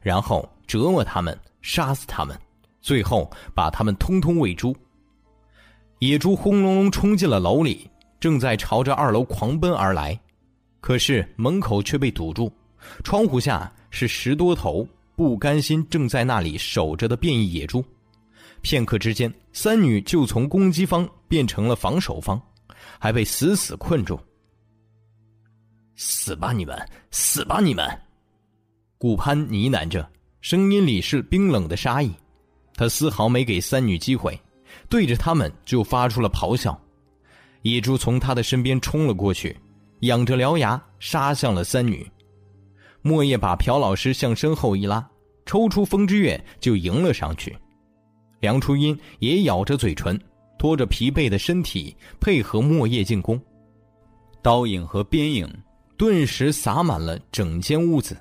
[0.00, 2.34] 然后折磨他们，杀死他们，
[2.80, 4.74] 最后把他们通通喂猪。
[5.98, 10.18] 野猪轰隆隆冲进了楼里，正在朝着二楼狂奔而来。
[10.80, 12.50] 可是门口却被堵住，
[13.04, 17.84] 窗户下是十多头不甘心正在那里守着的变异野猪。
[18.62, 22.40] 片刻之间，三女就从攻击方变成了防守方，
[22.98, 24.18] 还被死死困住。
[25.96, 26.78] 死吧你们，
[27.10, 27.86] 死吧你们！
[28.98, 30.06] 顾攀呢喃着，
[30.40, 32.10] 声音里是冰冷的杀意。
[32.74, 34.38] 他丝毫没给三女机会，
[34.88, 36.78] 对着他们就发出了咆哮。
[37.62, 39.54] 野猪从他的身边冲了过去。
[40.00, 42.10] 仰着獠牙杀向了三女，
[43.02, 45.06] 莫叶把朴老师向身后一拉，
[45.44, 47.56] 抽出风之月就迎了上去。
[48.40, 50.18] 梁初音也咬着嘴唇，
[50.58, 53.38] 拖着疲惫的身体配合莫叶进攻，
[54.42, 55.46] 刀影和鞭影
[55.98, 58.16] 顿时洒满了整间屋子。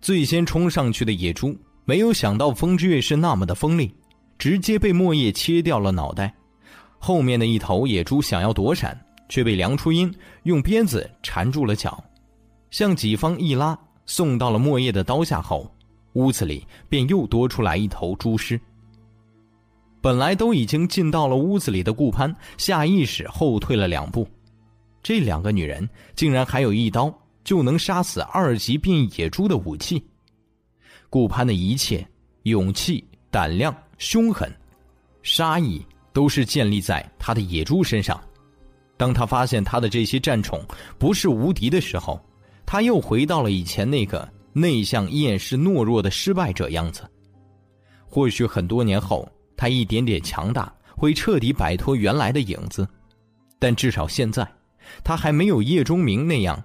[0.00, 1.54] 最先冲上去的野猪
[1.84, 3.94] 没有想到风之月是那么的锋利，
[4.38, 6.34] 直接被莫叶切掉了脑袋。
[6.98, 8.98] 后面的一头野猪想要躲闪。
[9.28, 10.12] 却被梁初音
[10.42, 12.02] 用鞭子缠住了脚，
[12.70, 15.72] 向己方一拉，送到了莫叶的刀下后，
[16.14, 18.60] 屋子里便又多出来一头猪尸。
[20.00, 24.26] 本来都已经进到了屋子里的顾攀，下意识后退了两步。
[25.02, 27.12] 这两个女人竟然还有一刀
[27.44, 30.04] 就能杀死二级变野猪的武器。
[31.08, 32.06] 顾攀的一切
[32.42, 34.52] 勇气、胆量、凶狠、
[35.22, 38.20] 杀意，都是建立在他的野猪身上。
[39.02, 40.64] 当他发现他的这些战宠
[40.96, 42.24] 不是无敌的时候，
[42.64, 47.02] 他又回到了以前那个内向、厌世、懦弱的失败者样子。
[48.06, 49.28] 或许很多年后。
[49.56, 52.86] 他一点点强大，会彻底摆脱原来的影子，
[53.58, 54.46] 但至少现在，
[55.02, 56.60] 他还没有叶钟明那样，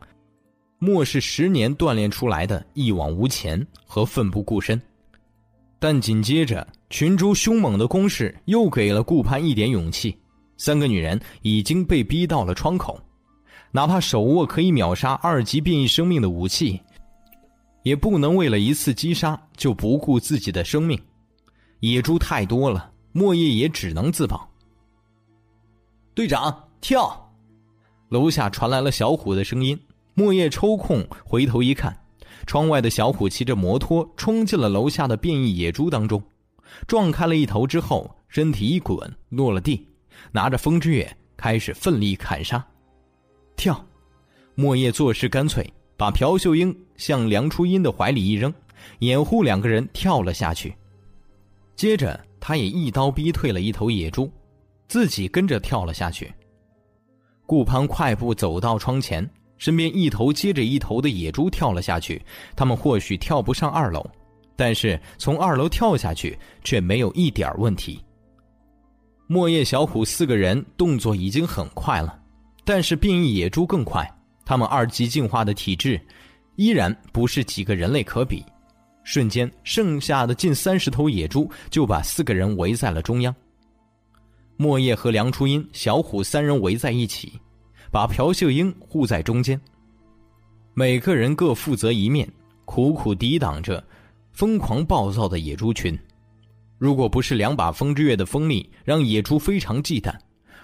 [0.78, 4.80] 漠视十年锻炼出来的一往无前和奋不顾身。
[5.80, 10.18] 但紧接着，群猪凶猛的攻势又给了顾盼一点勇气。
[10.58, 13.00] 三个女人已经被逼到了窗口，
[13.72, 16.82] 哪怕手握可以秒杀二级变异生命的武器，
[17.84, 21.00] 也不能为了一次击杀就不顾自己的生命。
[21.80, 24.50] 野猪太多了，莫叶也只能自保。
[26.16, 27.32] 队长跳！
[28.10, 29.80] 楼下传来了小虎的声音。
[30.16, 31.96] 莫叶抽空回头一看，
[32.48, 36.20] 窗外的小虎骑着摩托冲进了楼下的变异野猪当中，
[36.88, 39.87] 撞开了一头之后，身体一滚落了地，
[40.38, 42.64] 拿着风之月开始奋力砍杀。
[43.56, 43.84] 跳！
[44.54, 48.54] 莫叶做事干脆，把朴秀英向梁初音的怀里一扔，
[49.00, 50.76] 掩护两个人跳了下去。
[51.76, 54.32] 接着，他也一刀逼退了一头野猪，
[54.88, 56.32] 自己跟着跳了下去。
[57.48, 59.28] 顾攀快步走到窗前，
[59.58, 62.22] 身边一头接着一头的野猪跳了下去。
[62.56, 64.08] 他们或许跳不上二楼，
[64.56, 68.00] 但是从二楼跳下去却没有一点问题。
[69.30, 72.18] 莫叶、小虎四个人动作已经很快了，
[72.64, 74.10] 但是变异野猪更快。
[74.46, 76.00] 他们二级进化的体质，
[76.56, 78.42] 依然不是几个人类可比。
[79.04, 83.36] 瞬间，剩下的近三十头野猪就把四个人围在了中央。
[84.56, 87.34] 莫叶和梁初音、小虎三人围在一起，
[87.92, 89.60] 把朴秀英护在中间。
[90.74, 92.32] 每个人各负责一面，
[92.64, 93.84] 苦苦抵挡着
[94.32, 95.98] 疯狂暴躁的野猪群。
[96.78, 100.14] 如果不是两把风之月的锋利让野猪非常忌惮，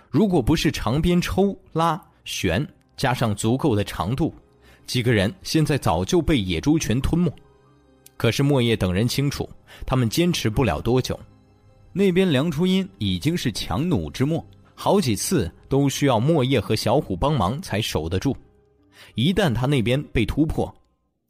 [0.10, 2.66] 如果不是长鞭抽拉旋
[2.96, 4.34] 加上足够的长度，
[4.86, 7.34] 几个人现在早就被野猪群吞没。
[8.16, 9.50] 可是莫叶等人清楚，
[9.86, 11.20] 他们坚持不了多久。
[11.92, 14.46] 那边梁初音已经是强弩之末，
[14.76, 18.36] 好几次都需要莫叶和小虎帮忙才守得住。
[19.16, 20.74] 一旦他那边被突破，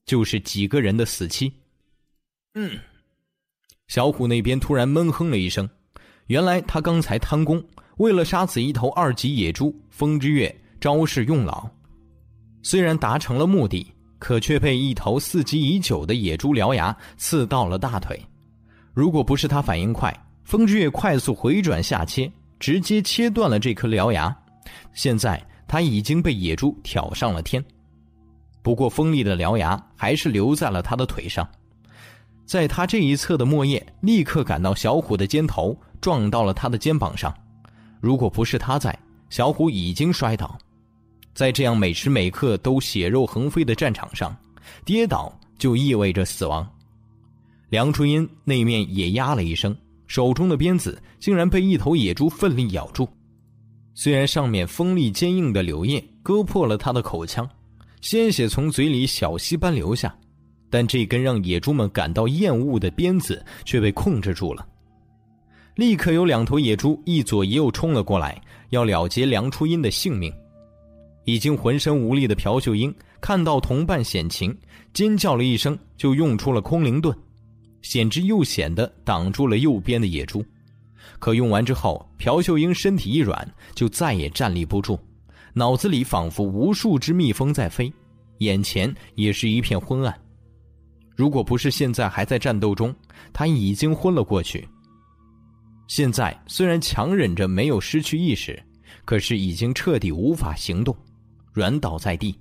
[0.06, 1.52] 就是几个人的死期。
[2.56, 2.78] 嗯，
[3.94, 5.70] 小虎那边突然闷哼了一声，
[6.26, 7.64] 原来他刚才贪功，
[7.98, 10.52] 为了杀死一头二级野猪，风之月
[10.82, 11.70] 招式用老，
[12.64, 13.86] 虽然达成了目的。
[14.18, 18.20] 可却被一头伺机已久的野猪獠牙刺到了大腿。
[18.94, 20.12] 如果不是他反应快，
[20.44, 24.36] 风之月快速回转下切，直接切断了这颗獠牙，
[24.94, 27.64] 现在他已经被野猪挑上了天。
[28.64, 31.48] 不过锋利的獠牙还是留在了他的腿上。
[32.46, 37.34] 在他这一侧的莫叶立刻感到小虎的肩头撞到了他的肩膀上。
[38.02, 38.98] 如果不是他在，
[39.30, 40.58] 小虎已经摔倒。
[41.34, 44.36] 在这样每时每刻都血肉横飞的战场上，
[44.86, 46.70] 跌倒就意味着死亡。
[47.70, 49.76] 梁初音那面也呀了一声，
[50.06, 53.08] 手中的鞭子竟然被一头野猪奋力咬住。
[53.96, 57.50] 虽然上面锋利坚硬的柳叶割破了他的口腔，
[58.02, 60.16] 鲜血从嘴里小溪般流下，
[60.74, 64.68] 但这根让野猪们感到厌恶的鞭子却被控制住了。
[65.76, 68.42] 立刻有两头野猪一左一右冲了过来，
[68.72, 70.34] 要了结梁初音的性命。
[71.26, 72.92] 已经浑身无力的朴秀英
[73.22, 74.58] 看到同伴险情，
[74.96, 77.16] 尖叫了一声，就用出了空灵盾，
[77.84, 80.44] 险之又险的挡住了右边的野猪。
[81.20, 84.98] 可用完之后，朴秀英身体一软，就再也站立不住，
[85.54, 87.94] 脑子里仿佛无数只蜜蜂在飞，
[88.40, 90.20] 眼前也是一片昏暗。
[91.16, 92.94] 如果不是现在还在战斗中，
[93.32, 94.68] 他已经昏了过去。
[95.88, 98.62] 现在虽然强忍着没有失去意识，
[99.06, 100.96] 可是已经彻底无法行动。
[101.52, 102.36] 软倒在地，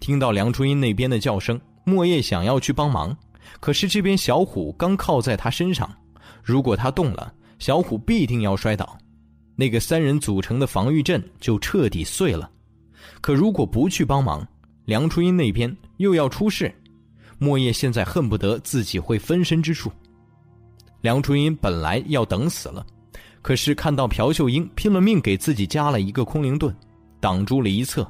[0.00, 3.16] 听到梁初音那边的叫声，莫叶想要去帮忙，
[3.60, 5.88] 可是这边小虎刚靠在他身上，
[6.42, 8.98] 如果他动了，小虎必定要摔倒，
[9.54, 12.50] 那个三人组成的防御阵就彻底碎了。
[13.20, 14.44] 可如果不去帮忙，
[14.86, 16.74] 梁初音那边又要出事，
[17.42, 19.90] 莫叶现在恨不得自己会分身之术。
[21.00, 22.86] 梁初音本来要等死了，
[23.40, 26.72] 可是看到朴秀英拼了命给自己加了一个空灵盾。
[27.18, 28.06] 挡住了一侧。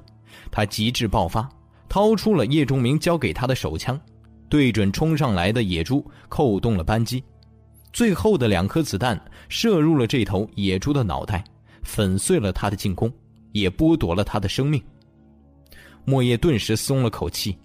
[0.51, 1.49] 他极致爆发，
[1.89, 4.01] 掏出了叶仲明交给他的手枪，
[4.49, 7.23] 对准冲上来的野猪扣动了扳机。
[7.93, 11.45] 最后的两颗子弹射入了这头野猪的脑袋，
[11.83, 13.13] 粉碎了他的进攻，
[13.53, 14.83] 也剥夺了他的生命。
[16.05, 17.57] 莫叶顿时松了口气，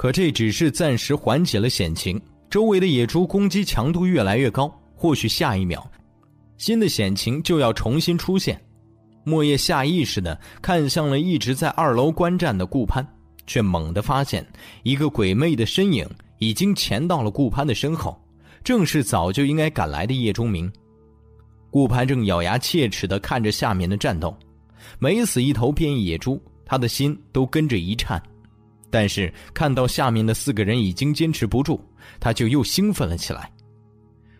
[0.00, 2.18] 可这只是暂时缓解了险情。
[2.48, 5.86] 周围的野猪攻击强度越来越高，或许下一秒，
[6.56, 8.58] 新的险情就要重新出现。
[9.24, 13.06] 莫叶下意识地看向了一直在二楼观战的顾攀，
[13.46, 14.42] 却猛地发现
[14.84, 16.08] 一个鬼魅的身影
[16.38, 18.18] 已经潜到了顾攀的身后。
[18.64, 20.72] 正是早就应该赶来的叶钟明，
[21.70, 24.34] 顾攀正咬牙切齿地看着下面的战斗，
[24.98, 28.18] 每死一头变异野猪，他的心都跟着一颤。
[28.90, 31.80] 但是看到下面的四个人已经坚持不住，
[32.18, 33.50] 他就又兴奋了起来。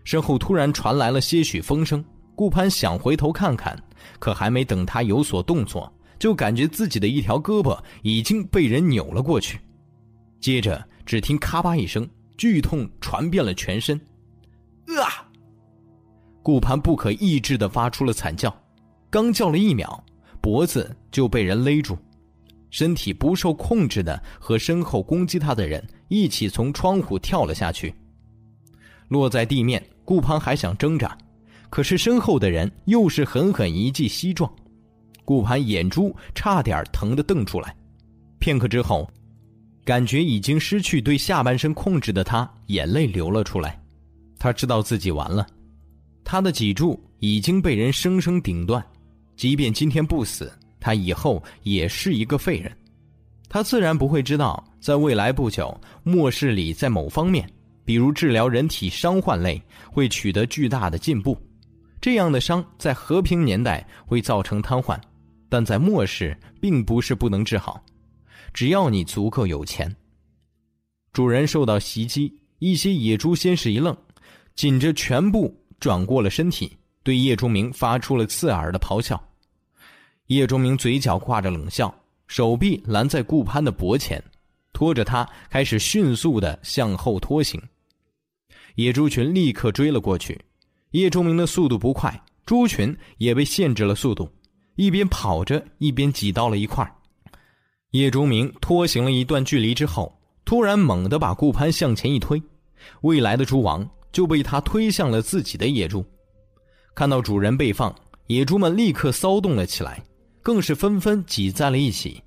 [0.04, 2.04] 身后突然传来了些许风声，
[2.34, 3.80] 顾攀想回头看看，
[4.18, 9.60] 可还没等他有所动作，就感觉自己的一条胳膊已经被人扭了过去，
[10.40, 13.96] 接着只听咔吧一声，剧痛传遍了全身。
[14.98, 15.28] 啊！
[16.42, 18.52] 顾攀不可抑制的发出了惨叫，
[19.10, 20.02] 刚叫了一秒，
[20.40, 21.96] 脖子就被人勒住，
[22.70, 27.94] 身体不受控制的和身后攻击他的人一起从窗户跳了下去，
[29.08, 29.84] 落在地面。
[30.02, 31.16] 顾攀还想挣扎，
[31.68, 34.52] 可是身后的人又是狠狠一记膝撞，
[35.24, 37.76] 顾攀眼珠差点疼得瞪出来。
[38.40, 39.08] 片刻之后，
[39.84, 43.80] 感觉已经失去对下半身控制的他，眼泪流了出来。
[44.36, 45.46] 他知道自己完了，
[46.24, 48.84] 他的脊柱已经被人生生顶断，
[49.36, 52.74] 即便今天不死，他以后也是一个废人。
[53.48, 57.48] 他自然不会知道，在未来不久，末世里在某方面，
[57.84, 59.60] 比如治疗人体伤患类，
[59.92, 61.36] 会取得巨大的进步。
[62.00, 64.98] 这样的伤在和平年代会造成瘫痪，
[65.48, 67.84] 但在末世并不是不能治好，
[68.54, 69.94] 只要你足够有钱。
[71.12, 73.96] 主人受到袭击，一些野猪先是一愣。
[74.54, 79.20] 紧着全部转过了身体，对叶钟明发出了刺耳的咆哮。
[80.30, 81.92] 叶钟明嘴角挂着冷笑，
[82.28, 84.22] 手臂拦在顾攀的脖前，
[84.72, 87.60] 拖着他开始迅速的向后拖行。
[88.76, 90.40] 野猪群立刻追了过去，
[90.92, 94.30] 叶钟明的速度不快，猪群也被限制了速度，
[94.76, 96.88] 一边跑着一边挤到了一块
[97.90, 102.40] 叶钟明拖行了一段距离之后，突然猛地把顾攀向前一推，
[103.00, 103.88] 未来的猪王。
[104.12, 106.04] 就被他推向了自己的野猪，
[106.96, 107.94] 看到主人被放，
[108.26, 110.02] 野猪们立刻骚动了起来，
[110.42, 112.22] 更是纷纷挤在了一起。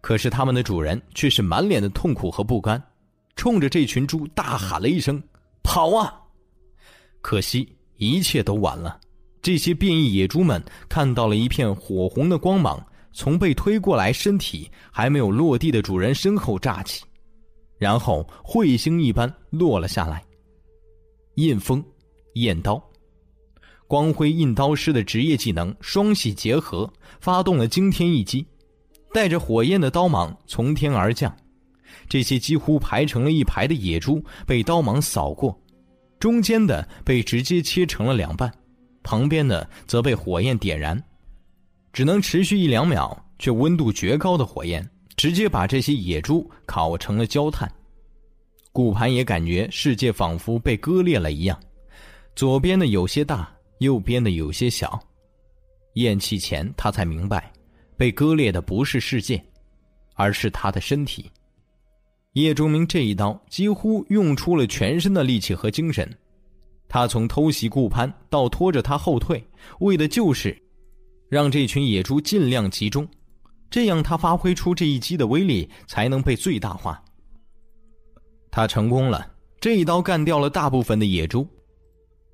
[0.00, 2.82] 可是他们的主人却是满脸的痛苦和不甘，
[3.36, 5.22] 冲着这群猪大喊了一声
[5.62, 6.22] ：“跑啊！”
[7.20, 9.00] 可惜一切都晚了，
[9.42, 17.04] 这些变异野猪们看到了一片火红的光芒从被推过来、身体还没有落地的主人身后炸起，
[17.76, 20.24] 然后彗星一般落了下来。
[21.34, 21.84] 印风，
[22.34, 22.82] 焰刀，
[23.88, 28.46] 光辉印刀师的职业技能双系结合，发动了惊天一击，
[29.14, 31.34] 带着火焰的刀芒从天而降，
[32.06, 35.58] 这些几乎排成了一排的野猪被刀芒扫过，
[36.20, 38.52] 中间的被直接切成了两半，
[39.02, 41.02] 旁边的则被火焰点燃，
[41.90, 44.86] 只能持续一两秒，却温度绝高的火焰
[45.16, 47.66] 直接把这些野猪烤成了焦炭。
[48.70, 51.58] 顾盘也感觉世界仿佛被割裂了一样，
[52.36, 54.98] 左边的有些大，右边的有些小。
[55.94, 57.52] 咽气前，他才明白，
[57.96, 59.42] 被割裂的不是世界，
[60.14, 61.30] 而是他的身体。
[62.34, 66.08] 叶钟明这一刀几乎用出了全身的力气和精神，
[66.88, 69.42] 他从偷袭顾攀到拖着他后退，
[69.80, 70.56] 为的就是
[71.28, 73.08] 让这群野猪尽量集中，
[73.70, 77.02] 这样他发挥出这一击的威力才能被最大化。
[78.50, 81.48] 他成功了，这一刀干掉了大部分的野猪，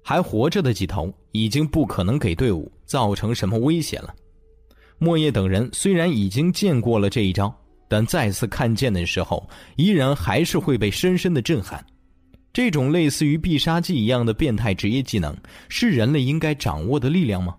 [0.07, 4.15] 还活着的几头已经不可能给队伍造成什么威胁了。
[4.99, 7.53] 莫叶等人虽然已经见过了这一招，
[7.89, 11.85] 但再次看见的时候，依然还是会被深深的震撼。
[12.53, 15.35] 这种类似于必杀技一样的变态职业技能，
[15.69, 17.57] 是人类应该掌握的力量吗？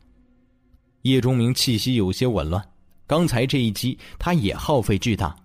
[1.01, 2.63] 叶钟明气息有些紊乱，
[3.07, 5.35] 刚才这一击他也耗费巨大，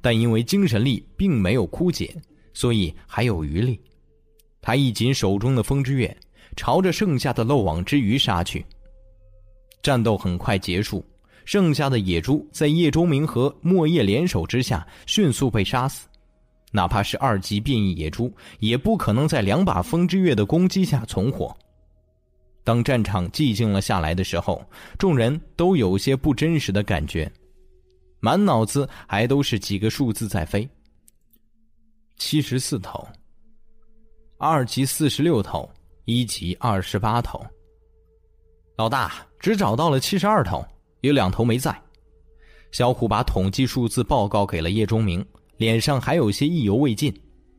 [0.00, 2.14] 但因为精神力并没有枯竭。
[2.52, 3.80] 所以还有余力，
[4.60, 6.16] 他一紧手中的风之月，
[6.56, 8.64] 朝着剩下的漏网之鱼杀去。
[9.82, 11.04] 战斗很快结束，
[11.44, 16.06] 剩下的野猪在叶钟明和莫叶联手之下迅速被杀死。
[16.72, 21.56] 哪怕是二级变异野猪，也不可能在两把风之月的攻击下存活。
[22.62, 24.64] 当战场寂静了下来的时候，
[24.98, 27.28] 众人都有些不真实的感觉，
[28.20, 30.68] 满脑子还都是几个数字在飞。
[32.18, 33.04] 七十四头，
[34.36, 35.68] 二级四十六头，
[36.04, 37.44] 一级二十八头。
[38.76, 40.64] 老大只找到了七十二头，
[41.02, 41.76] 有两头没在。
[42.72, 45.24] 小虎把统计数字报告给了叶钟明，
[45.56, 47.12] 脸上还有些意犹未尽。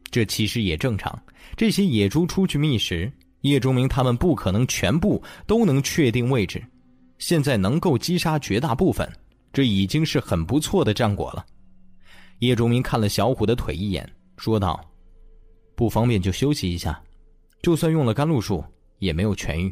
[0.09, 1.17] 这其实也正常，
[1.55, 3.11] 这些野猪出去觅食。
[3.41, 6.63] 叶钟明他们不可能全部都能确定位置，
[7.17, 9.11] 现在能够击杀绝大部分，
[9.51, 11.45] 这已经是很不错的战果了。
[12.39, 14.07] 叶钟明看了小虎的腿一眼，
[14.37, 14.79] 说道
[15.75, 17.01] ：“不方便就休息一下，
[17.61, 18.63] 就算用了甘露术
[18.99, 19.71] 也没有痊愈。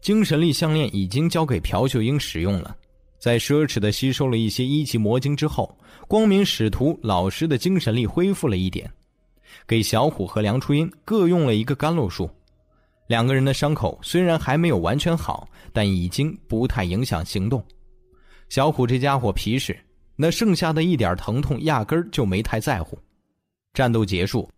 [0.00, 2.76] 精神力项链已经交给朴秀英使用了，
[3.18, 5.76] 在奢侈的吸收了一些一级魔晶之后，
[6.06, 8.90] 光明使徒老师的精神力恢复了一点。”
[9.66, 12.30] 给小虎和梁初音各用了一个甘露术，
[13.06, 17.62] 两个人的伤口虽然还没有完全好，但已经不太影响行动。
[18.48, 19.78] 小虎这家伙皮实，
[20.16, 22.98] 那剩下的一点疼痛压根儿就没太在乎。
[23.74, 24.48] 战斗结束，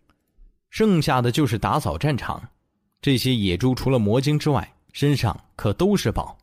[0.71, 2.43] 剩下的就是打扫战场。
[3.03, 6.37] 这些野猪除了魔晶之外，身上可都是宝，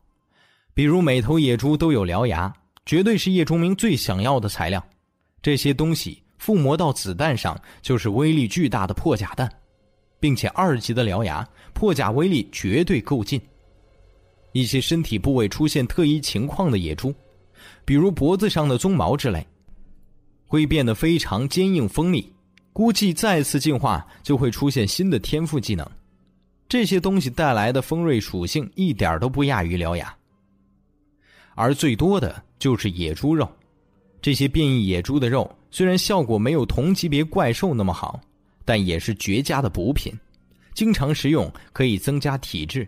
[0.72, 2.54] 比如每头野猪都有獠牙，
[2.86, 4.82] 绝对是叶钟明最想要的材料。
[5.42, 6.22] 这些东西。
[6.38, 9.52] 附魔到子弹上就是威力巨大的破甲弹，
[10.20, 11.44] 并且二级的獠牙
[11.74, 13.40] 破甲威力绝对够劲。
[14.52, 17.12] 一些身体部位出现特异情况的野猪，
[17.84, 19.44] 比如脖子上的鬃毛之类，
[20.46, 22.32] 会变得非常坚硬锋利。
[22.78, 25.84] 估计再次进化就会出现新的天赋技能。
[26.68, 30.16] 这些东西带来的锋锐属性一点都不亚于獠牙，
[31.56, 33.50] 而最多的就是野猪肉。
[34.22, 38.20] 这些变异野猪的肉虽然效果没有同级别怪兽那么好，
[38.64, 40.16] 但也是绝佳的补品，
[40.72, 42.86] 经常食用可以增加体质。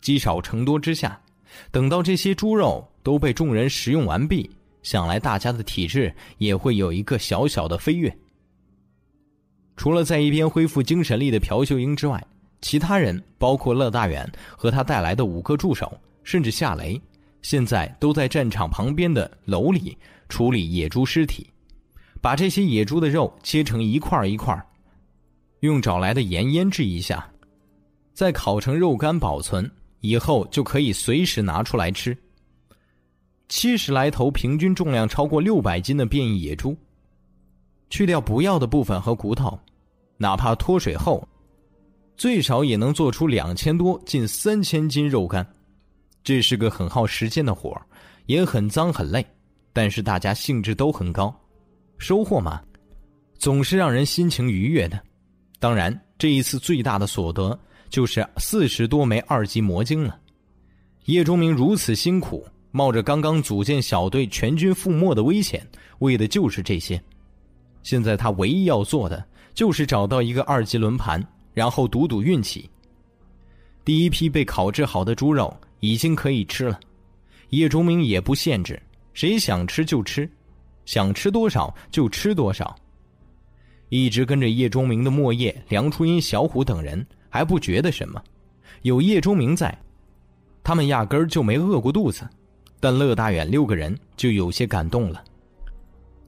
[0.00, 1.20] 积少成多之下，
[1.72, 4.48] 等到这些猪肉都被众人食用完毕，
[4.84, 8.16] 想来大家的体质也会有一个小小的飞跃。
[9.76, 12.24] 除了在一边恢复精神力的朴秀英之外，
[12.60, 17.00] 其他人包括乐大远和他带来的五个助手，甚至夏雷，
[17.42, 19.96] 现在都在战场旁边的楼里。
[20.26, 21.46] 处理野猪尸体，
[22.20, 24.58] 把这些野猪的肉切成一块一块，
[25.60, 27.30] 用找来的盐腌制一下，
[28.14, 29.70] 再烤成肉干保存，
[30.00, 32.16] 以后就可以随时拿出来吃。
[33.50, 36.74] 七十来头平均重量超过六百斤的变异野猪，
[37.94, 39.56] 去掉不要的部分和骨头，
[40.16, 41.22] 哪怕脱水后，
[42.16, 45.46] 最少也能做出两千多近三千斤肉干。
[46.24, 47.80] 这是个很耗时间的活
[48.26, 49.24] 也很脏很累。
[49.72, 51.32] 但是大家兴致都很高，
[51.96, 52.60] 收获嘛，
[53.38, 55.00] 总是让人心情愉悦的。
[55.60, 57.56] 当然，这一次最大的所得
[57.90, 60.18] 就是四十多枚二级魔晶了。
[61.04, 65.64] 叶钟明如此辛苦，冒着刚刚组建小队全军覆没的危险，
[66.00, 67.00] 为的就是这些。
[67.84, 69.24] 现在他唯一要做的
[69.54, 72.68] 就是找到一个二级轮盘，然后赌赌运气。
[73.84, 76.80] 第一批被烤制好的猪肉已经可以吃了，
[77.50, 78.82] 叶钟明也不限制。
[79.12, 80.28] 谁想吃就吃，
[80.86, 82.74] 想吃多少就吃多少。
[83.90, 88.20] 一直跟着叶钟明的莫叶、梁初音、小虎等人还不觉得什么，
[88.82, 89.78] 有叶钟明在，
[90.64, 92.28] 他们压根儿就没饿过肚子。
[92.80, 95.22] 但乐大远六个人就有些感动了。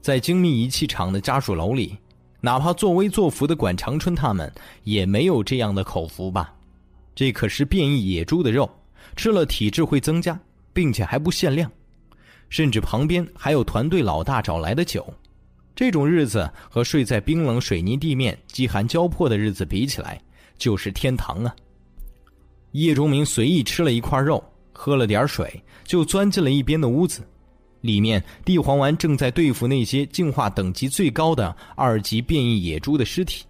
[0.07, 1.97] 在精密仪器厂的家属楼里，
[2.39, 4.49] 哪怕作威作福的管长春他们
[4.85, 6.55] 也没有这样的口福吧？
[7.13, 8.69] 这可是变异野猪的肉，
[9.17, 10.39] 吃了体质会增加，
[10.71, 11.69] 并且还不限量。
[12.47, 15.05] 甚至旁边还有团队老大找来的酒，
[15.75, 20.17] 这种日子和睡在冰冷水泥地面、饥寒交迫的日子比起来，
[20.57, 21.53] 就是天堂啊！
[22.71, 27.27] 叶钟明随意吃了一块肉，喝了点水，就钻进了一边的屋子。
[27.81, 33.45] 里面地黄丸正在对付那些进化等级最高的二级变异野猪的尸体。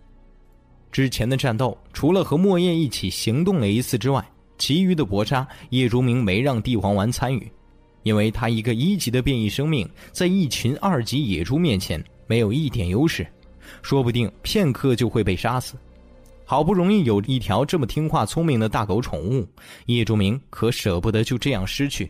[0.91, 4.26] 之前的战斗，除了和莫叶一起行动了一次之外，
[4.58, 7.52] 其余的搏杀，叶如明没让地黄丸参与。
[8.04, 13.28] 因为他一个一级的变异生命，在一群二级野猪面前没有一点优势，
[13.82, 15.76] 说不定片刻就会被杀死。
[16.45, 19.45] 好不容易有一条这么听话聪明的大狗宠物，
[19.88, 22.10] 叶钟明可舍不得就这样失去。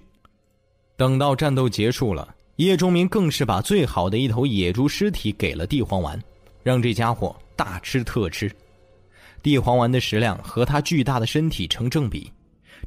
[0.97, 6.19] 等到战斗结束了，叶钟明更是把最好的一头野猪尸体给了地黄丸，
[6.63, 8.51] 让这家伙大吃特吃。
[9.43, 12.29] 地黄丸的食量和他巨大的身体成正比。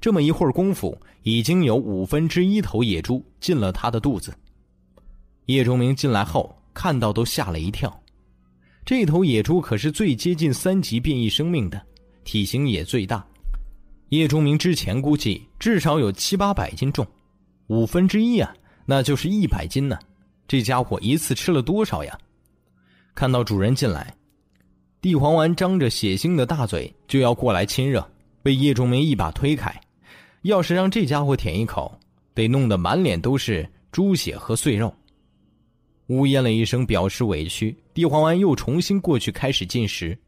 [0.00, 4.34] 这么一会儿功夫，已经有五分之一头野猪进了他的肚子。
[5.46, 8.02] 叶钟明进来后看到都吓了一跳，
[8.84, 11.80] 这头野猪可是最接近三级变异生命的，
[12.24, 13.24] 体型也最大。
[14.08, 17.06] 叶钟明之前估计至少有七八百斤重，
[17.70, 18.52] 五分之一啊，
[18.84, 19.96] 那就是一百斤呢。
[20.48, 22.18] 这家伙一次吃了多少呀？
[23.14, 24.12] 看到主人进来，
[25.00, 28.04] 地黄丸张着血腥的大嘴就要过来亲热，
[28.42, 29.72] 被叶钟明一把推开。
[30.42, 31.96] 要是让这家伙舔一口，
[32.34, 34.92] 得弄得满脸都是猪血和碎肉。
[36.08, 40.18] 呜咽了一声表示委屈，地黄丸又重新过去开始进食。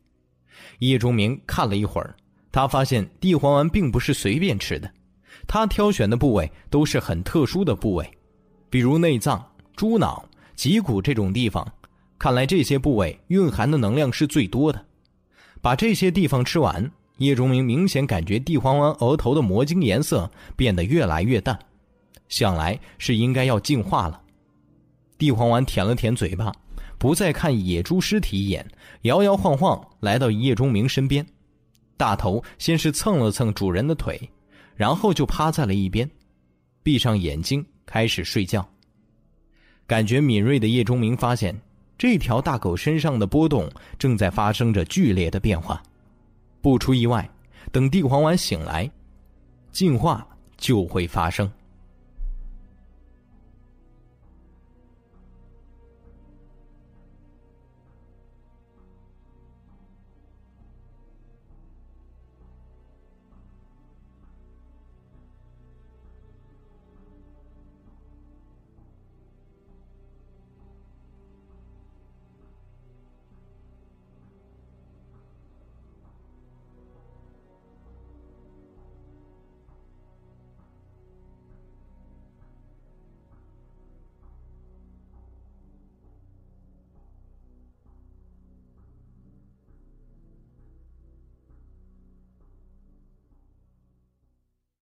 [0.78, 2.14] 叶钟明看了一会儿。
[2.52, 4.88] 他发现地黄丸并不是随便吃的，
[5.46, 8.10] 他挑选的部位都是很特殊的部位，
[8.70, 9.44] 比如内脏、
[9.76, 10.24] 猪脑、
[10.54, 11.66] 脊骨这种地方。
[12.18, 14.84] 看来这些部位蕴含的能量是最多的。
[15.60, 21.58] 把这些地方吃完，叶钟明明显感觉地黄丸额头的魔晶颜色变得越来越淡，
[22.28, 24.20] 想来是应该要进化了。
[25.18, 26.52] 地黄丸舔了舔嘴巴，
[26.98, 28.66] 不再看野猪尸体一眼，
[29.02, 31.24] 摇摇晃晃来到叶钟明身边。
[31.96, 34.30] 大头先是蹭了蹭主人的腿，
[34.74, 36.08] 然后就趴在了一边，
[36.82, 38.66] 闭上眼睛开始睡觉。
[39.86, 41.54] 感觉敏锐的叶钟明发现，
[41.98, 45.82] 这条大狗身上的波动正在发生着剧烈的变化。
[46.60, 47.28] 不出意外，
[47.70, 48.90] 等地黄丸醒来，
[49.70, 50.26] 进化
[50.56, 51.50] 就会发生。